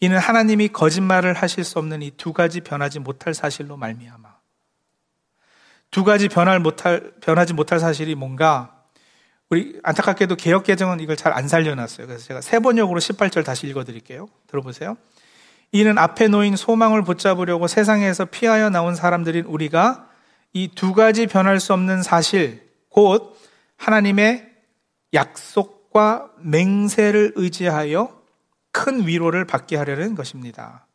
이는 0.00 0.18
하나님이 0.18 0.68
거짓말을 0.68 1.32
하실 1.32 1.64
수 1.64 1.78
없는 1.78 2.02
이 2.02 2.10
두 2.18 2.34
가지 2.34 2.60
변하지 2.60 2.98
못할 2.98 3.32
사실로 3.32 3.78
말미암아. 3.78 4.36
두 5.90 6.04
가지 6.04 6.28
변할 6.28 6.60
못할 6.60 7.14
변하지 7.22 7.54
못할 7.54 7.80
사실이 7.80 8.14
뭔가 8.14 8.84
우리 9.48 9.80
안타깝게도 9.84 10.36
개혁 10.36 10.64
개정은 10.64 11.00
이걸 11.00 11.16
잘 11.16 11.32
안 11.32 11.48
살려놨어요. 11.48 12.08
그래서 12.08 12.26
제가 12.26 12.42
세 12.42 12.58
번역으로 12.58 13.00
18절 13.00 13.42
다시 13.42 13.66
읽어드릴게요. 13.68 14.28
들어보세요. 14.48 14.98
이는 15.72 15.98
앞에 15.98 16.28
놓인 16.28 16.56
소망을 16.56 17.02
붙잡으려고 17.02 17.66
세상에서 17.66 18.26
피하여 18.26 18.70
나온 18.70 18.94
사람들인 18.94 19.44
우리가 19.44 20.08
이 20.56 20.68
두 20.74 20.94
가지 20.94 21.26
변할 21.26 21.60
수 21.60 21.74
없는 21.74 22.02
사실, 22.02 22.66
곧 22.88 23.38
하나님의 23.76 24.50
약속과 25.12 26.32
맹세를 26.38 27.32
의지하여 27.36 28.22
큰 28.72 29.06
위로를 29.06 29.44
받게 29.44 29.76
하려는 29.76 30.14
것입니다. 30.14 30.86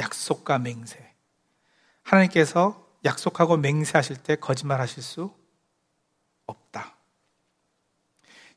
약속과 0.00 0.58
맹세. 0.58 1.14
하나님께서 2.02 2.86
약속하고 3.04 3.58
맹세하실 3.58 4.16
때 4.22 4.36
거짓말 4.36 4.80
하실 4.80 5.02
수 5.02 5.34
없다. 6.46 6.96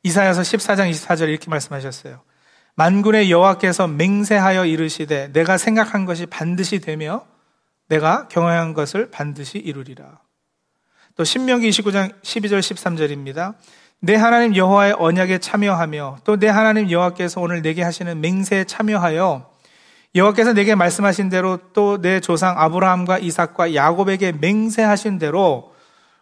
이사야서 0.04 0.42
14장 0.42 0.90
24절 0.92 1.28
이렇게 1.28 1.50
말씀하셨어요. 1.50 2.24
만군의 2.82 3.30
여호와께서 3.30 3.88
맹세하여 3.88 4.66
이르시되 4.66 5.32
내가 5.34 5.60
생각한 5.60 6.06
것이 6.06 6.26
반드시 6.26 6.80
되며 6.80 7.24
내가 7.88 8.28
경험한 8.28 8.74
것을 8.74 9.12
반드시 9.12 9.60
이루리라. 9.60 10.20
또 11.16 11.24
신명기 11.24 11.70
29장 11.70 12.20
12절 12.24 12.60
13절입니다. 12.60 13.54
내 14.00 14.16
하나님 14.16 14.56
여호와의 14.56 14.96
언약에 14.98 15.38
참여하며 15.38 16.18
또 16.24 16.38
내 16.38 16.48
하나님 16.48 16.90
여호와께서 16.90 17.40
오늘 17.40 17.62
내게 17.62 17.84
하시는 17.84 18.20
맹세에 18.20 18.64
참여하여 18.64 19.52
여호와께서 20.16 20.54
내게 20.54 20.74
말씀하신 20.74 21.30
대로 21.30 21.60
또 21.74 22.00
내 22.02 22.20
조상 22.20 22.60
아브라함과 22.60 23.20
이삭과 23.20 23.76
야곱에게 23.76 24.32
맹세하신 24.32 25.20
대로 25.20 25.76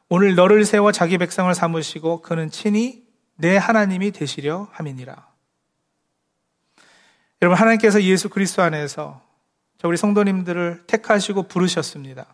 오늘 0.09 0.35
너를 0.35 0.65
세워 0.65 0.91
자기 0.91 1.17
백성을 1.17 1.55
삼으시고 1.55 2.21
그는 2.21 2.51
친히 2.51 3.03
내 3.37 3.55
하나님이 3.55 4.11
되시려 4.11 4.67
함이니라. 4.73 5.28
여러분 7.41 7.57
하나님께서 7.57 8.01
예수 8.03 8.29
그리스도 8.29 8.61
안에서 8.61 9.21
우리 9.83 9.95
성도님들을 9.95 10.83
택하시고 10.87 11.43
부르셨습니다. 11.43 12.25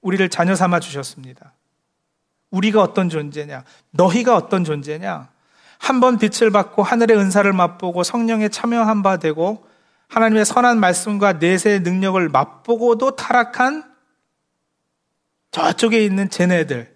우리를 0.00 0.28
자녀 0.28 0.54
삼아 0.54 0.80
주셨습니다. 0.80 1.52
우리가 2.50 2.82
어떤 2.82 3.08
존재냐? 3.08 3.64
너희가 3.90 4.36
어떤 4.36 4.64
존재냐? 4.64 5.28
한 5.78 6.00
번 6.00 6.18
빛을 6.18 6.50
받고 6.50 6.82
하늘의 6.82 7.16
은사를 7.16 7.52
맛보고 7.52 8.02
성령에 8.02 8.48
참여한 8.48 9.02
바 9.02 9.18
되고 9.18 9.68
하나님의 10.08 10.44
선한 10.44 10.80
말씀과 10.80 11.34
내세의 11.34 11.80
능력을 11.80 12.28
맛보고도 12.28 13.16
타락한 13.16 13.94
저쪽에 15.50 16.04
있는 16.04 16.30
쟤네들 16.30 16.94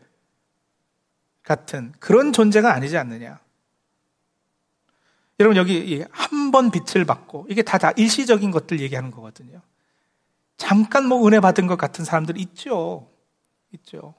같은 1.43 1.93
그런 2.01 2.33
존재가 2.33 2.73
아니지 2.73 2.97
않느냐. 2.97 3.39
여러분 5.39 5.57
여기 5.57 6.05
한 6.11 6.39
번 6.51 6.71
빛을 6.71 7.05
받고 7.05 7.47
이게 7.51 7.63
다, 7.63 7.77
다 7.77 7.91
일시적인 7.91 8.51
것들 8.51 8.81
얘기하는 8.81 9.11
거거든요. 9.11 9.61
잠깐 10.57 11.07
뭐 11.07 11.27
은혜 11.27 11.41
받은 11.41 11.67
것 11.67 11.77
같은 11.77 12.05
사람들 12.07 12.39
있죠. 12.39 13.11
있죠. 13.73 14.15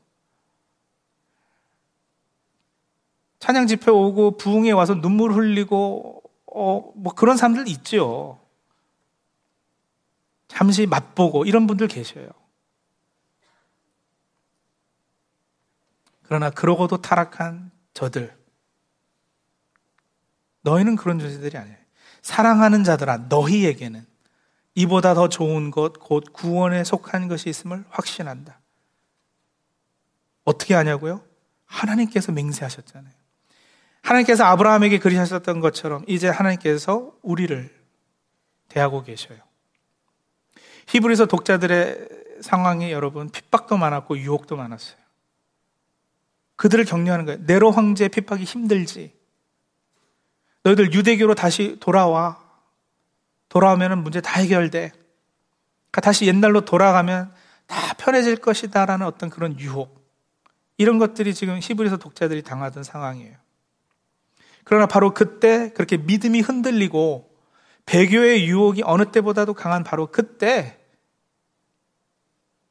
찬양 3.39 3.67
집회 3.67 3.89
오고 3.89 4.37
부흥에 4.37 4.71
와서 4.71 4.93
눈물 5.01 5.33
흘리고 5.33 6.21
어, 6.45 6.91
뭐 6.95 7.13
그런 7.13 7.35
사람들 7.35 7.67
있죠. 7.69 8.39
잠시 10.47 10.85
맛보고 10.85 11.45
이런 11.45 11.65
분들 11.67 11.87
계셔요. 11.87 12.29
그러나 16.23 16.49
그러고도 16.51 17.01
타락한 17.01 17.71
저들 17.93 18.38
너희는 20.61 20.95
그런 20.95 21.19
존재들이 21.19 21.57
아니에요. 21.57 21.77
사랑하는 22.21 22.83
자들아, 22.83 23.27
너희에게는 23.29 24.05
이보다 24.75 25.13
더 25.13 25.29
좋은 25.29 25.71
것, 25.71 25.99
곧 25.99 26.25
구원에 26.31 26.83
속한 26.83 27.27
것이 27.27 27.49
있음을 27.49 27.85
확신한다. 27.89 28.59
어떻게 30.43 30.73
하냐고요? 30.73 31.23
하나님께서 31.65 32.31
맹세하셨잖아요. 32.31 33.13
하나님께서 34.01 34.43
아브라함에게 34.45 34.99
그리하셨던 34.99 35.59
것처럼 35.59 36.03
이제 36.07 36.29
하나님께서 36.29 37.13
우리를 37.21 37.69
대하고 38.69 39.03
계셔요. 39.03 39.39
히브리서 40.87 41.25
독자들의 41.27 42.07
상황이 42.41 42.91
여러분 42.91 43.29
핍박도 43.29 43.77
많았고 43.77 44.17
유혹도 44.17 44.55
많았어요. 44.55 44.97
그들을 46.55 46.85
격려하는 46.85 47.25
거예요. 47.25 47.39
네로 47.43 47.71
황제의 47.71 48.09
핍박이 48.09 48.43
힘들지. 48.43 49.18
너희들 50.69 50.93
유대교로 50.93 51.35
다시 51.35 51.77
돌아와. 51.79 52.43
돌아오면 53.49 54.03
문제 54.03 54.21
다 54.21 54.39
해결돼. 54.39 54.91
그러니까 54.91 56.01
다시 56.01 56.27
옛날로 56.27 56.65
돌아가면 56.65 57.33
다 57.65 57.93
편해질 57.93 58.37
것이다라는 58.37 59.05
어떤 59.05 59.29
그런 59.29 59.59
유혹. 59.59 59.99
이런 60.77 60.99
것들이 60.99 61.33
지금 61.33 61.59
히브리서 61.61 61.97
독자들이 61.97 62.43
당하던 62.43 62.83
상황이에요. 62.83 63.35
그러나 64.63 64.85
바로 64.85 65.13
그때 65.13 65.71
그렇게 65.73 65.97
믿음이 65.97 66.41
흔들리고 66.41 67.27
배교의 67.87 68.47
유혹이 68.47 68.83
어느 68.85 69.11
때보다도 69.11 69.55
강한 69.55 69.83
바로 69.83 70.07
그때 70.07 70.77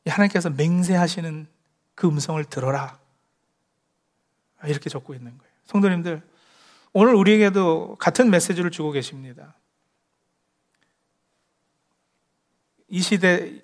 하나님께서 0.06 0.50
맹세하시는 0.50 1.48
그 1.96 2.06
음성을 2.06 2.42
들어라. 2.44 2.98
이렇게 4.64 4.88
적고 4.88 5.14
있는 5.14 5.36
거예요. 5.36 5.52
성도님들, 5.64 6.22
오늘 6.92 7.14
우리에게도 7.14 7.96
같은 7.98 8.30
메시지를 8.30 8.70
주고 8.70 8.90
계십니다. 8.90 9.54
이 12.88 13.00
시대 13.00 13.60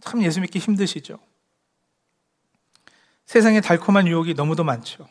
참 0.00 0.22
예수 0.22 0.40
믿기 0.40 0.58
힘드시죠? 0.58 1.18
세상에 3.24 3.60
달콤한 3.60 4.06
유혹이 4.06 4.34
너무도 4.34 4.64
많죠. 4.64 5.08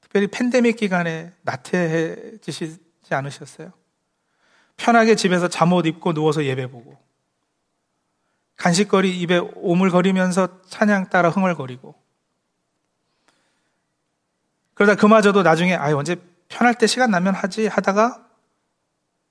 특별히 0.00 0.28
팬데믹 0.28 0.76
기간에 0.76 1.32
나태해지시지 1.42 2.80
않으셨어요? 3.10 3.72
편하게 4.76 5.14
집에서 5.14 5.48
잠옷 5.48 5.86
입고 5.86 6.12
누워서 6.12 6.44
예배 6.44 6.68
보고, 6.68 6.98
간식거리 8.56 9.18
입에 9.20 9.38
오물거리면서 9.38 10.62
찬양 10.62 11.10
따라 11.10 11.30
흥얼거리고, 11.30 11.94
그러다 14.76 14.94
그마저도 14.94 15.42
나중에, 15.42 15.74
아, 15.74 15.96
언제 15.96 16.16
편할 16.48 16.74
때 16.74 16.86
시간 16.86 17.10
나면 17.10 17.34
하지 17.34 17.66
하다가 17.66 18.22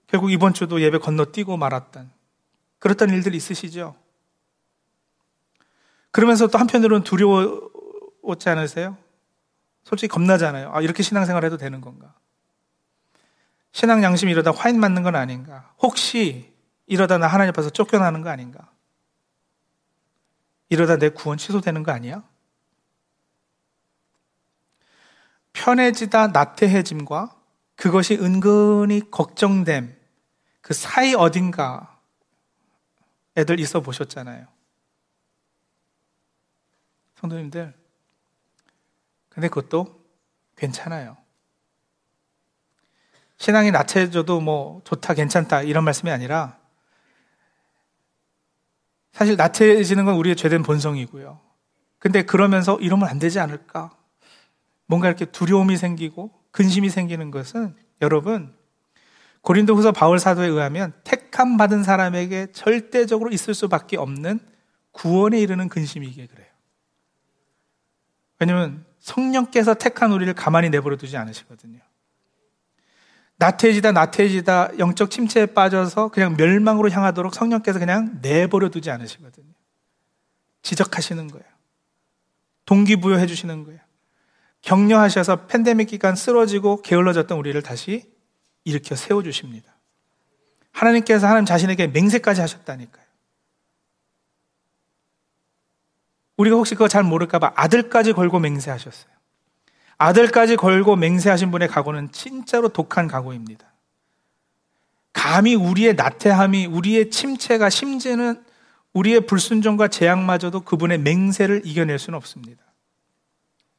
결국 0.08 0.32
이번 0.32 0.54
주도 0.54 0.82
예배 0.82 0.98
건너뛰고 0.98 1.56
말았던 1.56 2.12
그랬던 2.80 3.12
일들이 3.12 3.38
있으시죠? 3.38 3.96
그러면서 6.10 6.48
또 6.48 6.58
한편으로는 6.58 7.04
두려웠지 7.04 8.50
않으세요? 8.50 8.98
솔직히 9.84 10.08
겁나잖아요. 10.08 10.72
아, 10.74 10.82
이렇게 10.82 11.04
신앙생활 11.04 11.46
해도 11.46 11.58
되는 11.58 11.80
건가? 11.80 12.16
신앙 13.72 14.02
양심이 14.02 14.32
이러다 14.32 14.52
화인 14.52 14.80
맞는 14.80 15.04
건 15.04 15.16
아닌가? 15.16 15.74
혹시 15.80 16.54
이러다 16.88 17.20
나 17.20 17.28
하나님 17.28 17.50
앞에서 17.50 17.70
쫓겨나는 17.70 18.24
거 18.24 18.30
아닌가? 18.30 18.72
이러다 20.70 20.98
내 20.98 21.10
구원 21.10 21.38
취소되는 21.38 21.84
거 21.84 21.92
아니야? 21.92 22.24
편해지다 25.56 26.28
나태해짐과 26.28 27.34
그것이 27.76 28.16
은근히 28.16 29.10
걱정됨, 29.10 29.98
그 30.62 30.74
사이 30.74 31.16
어딘가 31.16 32.00
애들 33.38 33.60
있어 33.60 33.80
보셨잖아요. 33.80 34.48
성도님들, 37.16 37.74
근데 39.30 39.48
그것도 39.48 40.04
괜찮아요. 40.56 41.18
신앙이 43.38 43.72
나태해져도 43.72 44.40
뭐 44.42 44.82
좋다, 44.86 45.14
괜찮다 45.14 45.64
이런 45.64 45.84
말씀이 45.84 46.12
아니라 46.12 46.58
사실 49.12 49.36
나태해지는 49.36 50.06
건 50.06 50.16
우리의 50.16 50.36
죄된 50.36 50.64
본성이고요. 50.64 51.40
근데 52.00 52.24
그러면서 52.24 52.78
이러면 52.80 53.08
안 53.08 53.20
되지 53.20 53.40
않을까? 53.40 53.92
뭔가 54.88 55.08
이렇게 55.08 55.26
두려움이 55.26 55.78
생기고 55.78 56.32
근심이 56.52 56.90
생기는 56.90 57.32
것은 57.32 57.76
여러분 58.02 58.54
고린도 59.42 59.76
후서 59.76 59.92
바울 59.92 60.20
사도에 60.20 60.48
의하면 60.48 60.94
택함 61.04 61.58
받은 61.58 61.84
사람에게 61.84 62.48
절대적으로 62.52 63.32
있을 63.32 63.54
수밖에 63.54 63.98
없는 63.98 64.40
구원에 64.92 65.40
이르는 65.40 65.70
근심이기에 65.70 66.28
그래요. 66.28 66.48
왜냐면 68.40 68.86
성령께서 69.00 69.76
택한 69.76 70.12
우리를 70.12 70.34
가만히 70.34 70.70
내버려 70.70 70.98
두지 70.98 71.16
않으시거든요. 71.18 71.80
나태해지다 73.38 73.92
나태해지다 73.92 74.80
영적 74.80 75.12
침체에 75.12 75.48
빠져서 75.48 76.08
그냥 76.10 76.36
멸망으로 76.38 76.90
향하도록 76.90 77.36
성령께서 77.36 77.80
그냥 77.80 78.20
내버려 78.22 78.70
두지 78.70 78.90
않으시거든요. 78.90 79.54
지적하시는 80.62 81.28
거예요. 81.28 81.46
동기부여해 82.66 83.28
주시는 83.28 83.64
거예요. 83.66 83.80
격려하셔서 84.66 85.46
팬데믹 85.46 85.90
기간 85.90 86.16
쓰러지고 86.16 86.82
게을러졌던 86.82 87.38
우리를 87.38 87.62
다시 87.62 88.12
일으켜 88.64 88.96
세워주십니다. 88.96 89.72
하나님께서 90.72 91.28
하나님 91.28 91.46
자신에게 91.46 91.88
맹세까지 91.88 92.42
하셨다니까요. 92.42 93.06
우리가 96.38 96.58
혹시 96.58 96.74
그거 96.74 96.88
잘 96.88 97.04
모를까봐 97.04 97.54
아들까지 97.56 98.14
걸고 98.14 98.40
맹세하셨어요. 98.40 99.14
아들까지 99.98 100.56
걸고 100.56 100.96
맹세하신 100.96 101.52
분의 101.52 101.68
각오는 101.68 102.12
진짜로 102.12 102.68
독한 102.70 103.08
각오입니다. 103.08 103.72
감히 105.14 105.54
우리의 105.56 105.94
나태함이, 105.94 106.66
우리의 106.66 107.12
침체가, 107.12 107.70
심지어는 107.70 108.44
우리의 108.94 109.28
불순종과 109.28 109.90
재앙마저도 109.90 110.62
그분의 110.62 110.98
맹세를 111.00 111.62
이겨낼 111.66 112.00
수는 112.00 112.18
없습니다. 112.18 112.65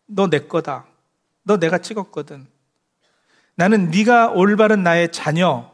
너 0.06 0.28
내 0.28 0.40
거다. 0.46 0.86
너 1.42 1.58
내가 1.58 1.78
찍었거든. 1.78 2.46
나는 3.54 3.90
네가 3.90 4.30
올바른 4.30 4.82
나의 4.82 5.12
자녀, 5.12 5.70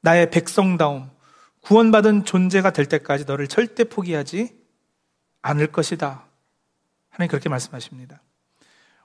나의 0.00 0.30
백성다움, 0.30 1.10
구원받은 1.62 2.24
존재가 2.24 2.70
될 2.72 2.86
때까지 2.86 3.24
너를 3.24 3.48
절대 3.48 3.84
포기하지 3.84 4.56
않을 5.42 5.68
것이다. 5.68 6.24
하나님 7.10 7.28
그렇게 7.30 7.48
말씀하십니다. 7.48 8.22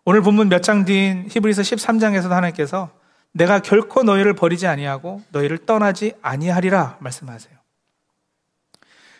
오늘 0.05 0.21
본문 0.21 0.49
몇 0.49 0.61
장 0.61 0.85
뒤인 0.85 1.27
히브리서 1.29 1.63
13장에서도 1.63 2.29
하나님께서 2.29 2.91
내가 3.31 3.59
결코 3.59 4.03
너희를 4.03 4.33
버리지 4.33 4.67
아니하고 4.67 5.21
너희를 5.31 5.65
떠나지 5.65 6.13
아니하리라 6.21 6.97
말씀하세요. 7.01 7.55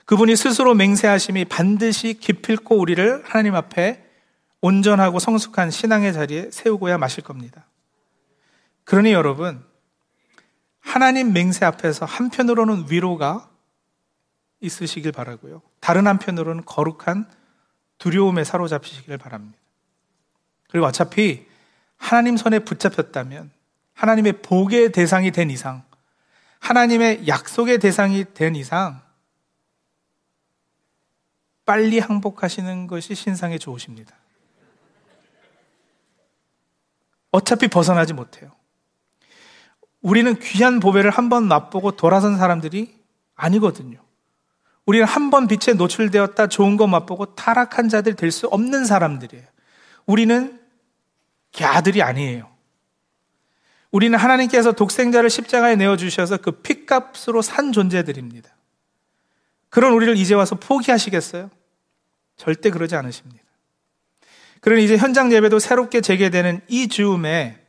그분이 0.06 0.36
스스로 0.36 0.76
맹세하심이 0.76 1.46
반드시 1.46 2.14
기필코 2.14 2.78
우리를 2.80 3.24
하나님 3.26 3.56
앞에 3.56 4.05
온전하고 4.66 5.20
성숙한 5.20 5.70
신앙의 5.70 6.12
자리에 6.12 6.50
세우고야 6.50 6.98
마실 6.98 7.24
겁니다. 7.24 7.68
그러니 8.84 9.14
여러분, 9.14 9.64
하나님 10.80 11.34
맹세 11.34 11.66
앞에서 11.66 12.06
한편으로는 12.06 12.86
위로가 12.90 13.48
있으시길 14.62 15.12
바라고요. 15.12 15.62
다른 15.80 16.08
한편으로는 16.08 16.66
거룩한 16.66 17.30
두려움에 18.00 18.44
사로잡히시길 18.44 19.20
바랍니다. 19.20 19.56
그리고 20.72 20.88
어차피 20.88 21.46
하나님 21.98 22.36
손에 22.36 22.58
붙잡혔다면 22.58 23.52
하나님의 23.94 24.42
복의 24.42 24.92
대상이 24.92 25.30
된 25.30 25.52
이상, 25.52 25.84
하나님의 26.58 27.28
약속의 27.28 27.78
대상이 27.78 28.26
된 28.34 28.56
이상, 28.56 29.00
빨리 31.66 32.00
항복하시는 32.00 32.88
것이 32.88 33.14
신상에 33.14 33.60
좋으십니다. 33.60 34.16
어차피 37.36 37.68
벗어나지 37.68 38.14
못해요. 38.14 38.52
우리는 40.02 40.38
귀한 40.40 40.80
보배를 40.80 41.12
한 41.12 41.30
번 41.30 41.48
맛보고 41.48 41.92
돌아선 41.92 42.38
사람들이 42.38 42.96
아니거든요. 43.36 44.00
우리는 44.86 45.06
한 45.06 45.30
번 45.32 45.48
빛에 45.48 45.74
노출되었다 45.74 46.48
좋은 46.48 46.78
거 46.78 46.88
맛보고 46.88 47.36
타락한 47.36 47.90
자들 47.90 48.16
될 48.16 48.32
수 48.32 48.48
없는 48.48 48.86
사람들이에요. 48.86 49.46
우리는 50.06 50.60
개아들이 51.52 52.02
아니에요. 52.02 52.48
우리는 53.92 54.18
하나님께서 54.18 54.74
독생자를 54.74 55.30
십자가에 55.30 55.76
내어주셔서 55.76 56.38
그 56.38 56.52
핏값으로 56.62 57.42
산 57.42 57.72
존재들입니다. 57.72 58.50
그런 59.70 59.94
우리를 59.94 60.16
이제 60.18 60.36
와서 60.36 60.56
포기하시겠어요? 60.56 61.50
절대 62.38 62.70
그러지 62.70 62.96
않으십니다. 62.96 63.45
그러니 64.66 64.84
이제 64.84 64.98
현장 64.98 65.32
예배도 65.32 65.60
새롭게 65.60 66.02
재개되는 66.02 66.62
이 66.70 66.88
즈음에 66.88 67.60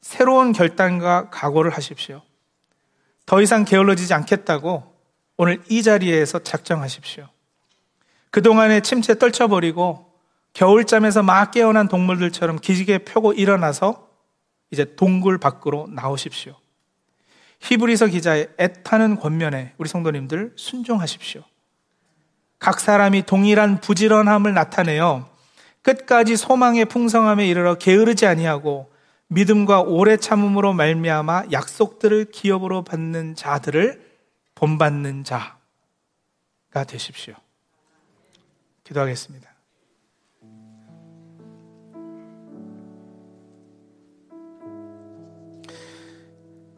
새로운 0.00 0.52
결단과 0.52 1.30
각오를 1.30 1.72
하십시오. 1.72 2.22
더 3.26 3.42
이상 3.42 3.64
게을러지지 3.64 4.14
않겠다고 4.14 4.84
오늘 5.36 5.60
이 5.68 5.82
자리에서 5.82 6.38
작정하십시오. 6.38 7.28
그동안의 8.30 8.82
침체 8.82 9.18
떨쳐버리고 9.18 10.12
겨울잠에서 10.52 11.24
막 11.24 11.50
깨어난 11.50 11.88
동물들처럼 11.88 12.60
기지개 12.60 12.98
펴고 12.98 13.32
일어나서 13.32 14.08
이제 14.70 14.94
동굴 14.94 15.38
밖으로 15.38 15.88
나오십시오. 15.90 16.54
히브리서 17.62 18.06
기자의 18.06 18.48
애타는 18.60 19.18
권면에 19.18 19.74
우리 19.76 19.88
성도님들 19.88 20.52
순종하십시오. 20.54 21.42
각 22.60 22.78
사람이 22.78 23.24
동일한 23.26 23.80
부지런함을 23.80 24.54
나타내어 24.54 25.36
끝까지 25.82 26.36
소망의 26.36 26.86
풍성함에 26.86 27.46
이르러 27.46 27.74
게으르지 27.74 28.26
아니하고 28.26 28.90
믿음과 29.28 29.82
오래 29.82 30.16
참음으로 30.16 30.72
말미암아 30.72 31.44
약속들을 31.52 32.30
기업으로 32.30 32.82
받는 32.82 33.34
자들을 33.34 34.06
본받는 34.54 35.24
자가 35.24 36.84
되십시오. 36.86 37.34
기도하겠습니다. 38.84 39.48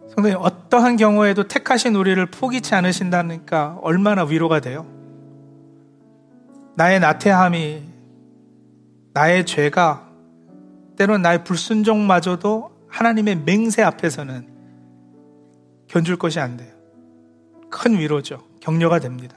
성도님, 0.08 0.38
어떠한 0.40 0.96
경우에도 0.96 1.46
택하신 1.46 1.94
우리를 1.94 2.26
포기치 2.26 2.74
않으신다니까 2.74 3.78
얼마나 3.80 4.24
위로가 4.24 4.60
돼요? 4.60 4.84
나의 6.74 6.98
나태함이, 6.98 7.89
나의 9.12 9.44
죄가, 9.46 10.08
때로는 10.96 11.22
나의 11.22 11.44
불순종마저도 11.44 12.70
하나님의 12.88 13.42
맹세 13.44 13.82
앞에서는 13.82 14.48
견줄 15.88 16.16
것이 16.16 16.38
안 16.38 16.56
돼요. 16.56 16.72
큰 17.70 17.98
위로죠. 17.98 18.42
격려가 18.60 18.98
됩니다. 18.98 19.36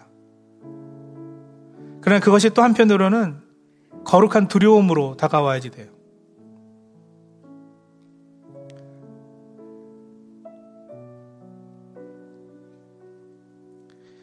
그러나 2.01 2.19
그것이 2.19 2.49
또 2.49 2.61
한편으로는 2.61 3.41
거룩한 4.03 4.47
두려움으로 4.47 5.15
다가와야지 5.15 5.69
돼요. 5.71 5.87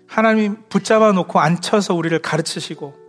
하나님 0.07 0.63
붙잡아 0.69 1.13
놓고 1.13 1.39
앉혀서 1.39 1.95
우리를 1.95 2.19
가르치시고 2.21 3.00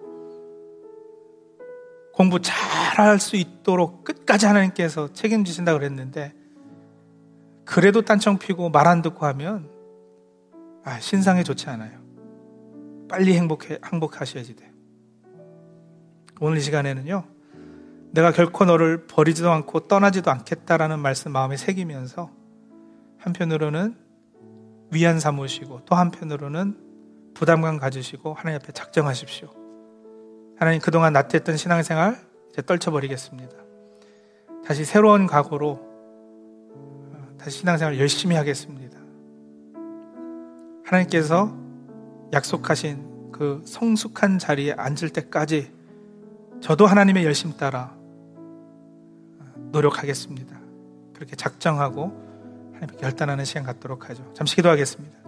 공부 2.14 2.40
잘 2.42 2.56
할 2.98 3.20
수 3.20 3.36
있도록 3.36 4.04
끝까지 4.04 4.46
하나님께서 4.46 5.14
책임지신다 5.14 5.74
그랬는데 5.74 6.34
그래도 7.66 8.02
딴청 8.02 8.38
피고 8.38 8.70
말 8.70 8.88
안 8.88 9.02
듣고 9.02 9.26
하면 9.28 9.70
아, 10.84 11.00
신상에 11.00 11.44
좋지 11.44 11.70
않아요. 11.70 12.00
빨리 13.10 13.36
행복해, 13.36 13.80
행복하셔야지 13.92 14.56
돼요. 14.56 14.70
오늘 16.40 16.58
이 16.58 16.62
시간에는요, 16.62 17.24
내가 18.12 18.32
결코 18.32 18.66
너를 18.66 19.06
버리지도 19.08 19.52
않고 19.52 19.88
떠나지도 19.88 20.32
않겠다라는 20.32 21.00
말씀 21.00 21.32
마음에 21.32 21.56
새기면서 21.56 22.30
한편으로는 23.20 23.96
위안 24.92 25.20
삼으시고 25.20 25.86
또 25.86 25.96
한편으로는 25.96 26.78
부담감 27.36 27.78
가지시고 27.78 28.34
하나님 28.34 28.60
앞에 28.62 28.74
작정하십시오. 28.74 29.61
하나님 30.62 30.80
그동안 30.80 31.12
나태했던 31.14 31.58
신앙생활 31.58 32.20
이제 32.52 32.62
떨쳐버리겠습니다. 32.62 33.52
다시 34.64 34.86
새로운 34.86 35.26
각오로 35.26 35.72
어, 35.72 37.28
다시 37.40 37.62
신앙생활 37.62 38.00
열심히 38.00 38.36
하겠습니다. 38.36 39.00
하나님께서 40.86 41.52
약속하신 42.32 43.32
그 43.32 43.64
성숙한 43.66 44.38
자리에 44.38 44.74
앉을 44.74 45.10
때까지 45.10 45.72
저도 46.62 46.86
하나님의 46.86 47.26
열심 47.26 47.58
따라 47.58 47.96
노력하겠습니다. 49.72 50.60
그렇게 51.16 51.36
작정하고 51.36 52.72
하나님께 52.76 52.98
결단하는 52.98 53.46
시간 53.46 53.64
갖도록 53.64 54.12
하죠. 54.12 54.32
잠시 54.36 54.58
기도하겠습니다. 54.58 55.21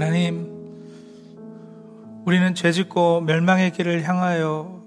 하나님, 0.00 0.48
우리는 2.24 2.54
죄짓고 2.54 3.20
멸망의 3.20 3.70
길을 3.72 4.02
향하여 4.08 4.82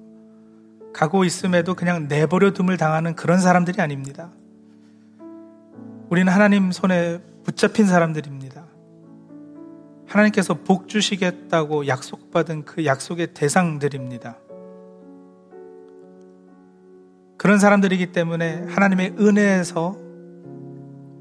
가고 0.92 1.24
있음에도 1.24 1.76
그냥 1.76 2.08
내버려 2.08 2.52
둠을 2.52 2.78
당하는 2.78 3.16
그런 3.16 3.40
사람들이 3.40 3.80
아닙니다. 3.80 4.32
우리는 6.10 6.34
하나님 6.34 6.72
손에 6.72 7.20
붙잡힌 7.44 7.86
사람들입니다. 7.86 8.66
하나님께서 10.08 10.56
복 10.56 10.90
주시겠다고 10.90 11.86
약속받은 11.86 12.66
그 12.66 12.84
약속의 12.84 13.36
대상들입니다. 13.36 14.40
그런 17.38 17.60
사람들이기 17.60 18.14
때문에 18.14 18.66
하나님의 18.68 19.14
은혜에서 19.20 19.96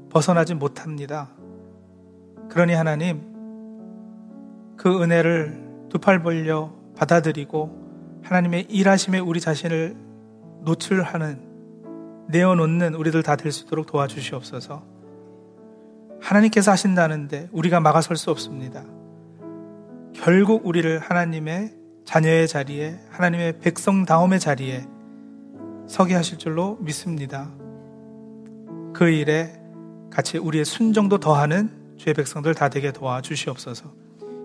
벗어나지 0.09 0.55
못합니다. 0.55 1.29
그러니 2.49 2.73
하나님, 2.73 3.32
그 4.77 5.01
은혜를 5.01 5.61
두 5.89 5.99
팔 5.99 6.23
벌려 6.23 6.73
받아들이고 6.95 8.21
하나님의 8.23 8.65
일하심에 8.69 9.19
우리 9.19 9.39
자신을 9.39 9.95
노출하는 10.63 12.27
내어놓는 12.29 12.95
우리들 12.95 13.21
다 13.21 13.35
될 13.35 13.51
수 13.51 13.65
있도록 13.65 13.85
도와주시옵소서. 13.85 14.83
하나님께서 16.21 16.71
하신다는데 16.71 17.49
우리가 17.51 17.79
막아설 17.79 18.15
수 18.17 18.31
없습니다. 18.31 18.83
결국 20.15 20.65
우리를 20.65 20.99
하나님의 20.99 21.73
자녀의 22.05 22.47
자리에 22.47 22.99
하나님의 23.09 23.59
백성 23.59 24.05
다움의 24.05 24.39
자리에 24.39 24.85
서게 25.87 26.15
하실 26.15 26.37
줄로 26.37 26.77
믿습니다. 26.79 27.51
그 28.93 29.09
일에 29.09 29.59
같이 30.09 30.37
우리의 30.37 30.65
순정도 30.65 31.19
더하는 31.19 31.69
주의 31.97 32.13
백성들 32.13 32.55
다 32.55 32.69
되게 32.69 32.91
도와주시옵소서. 32.91 34.02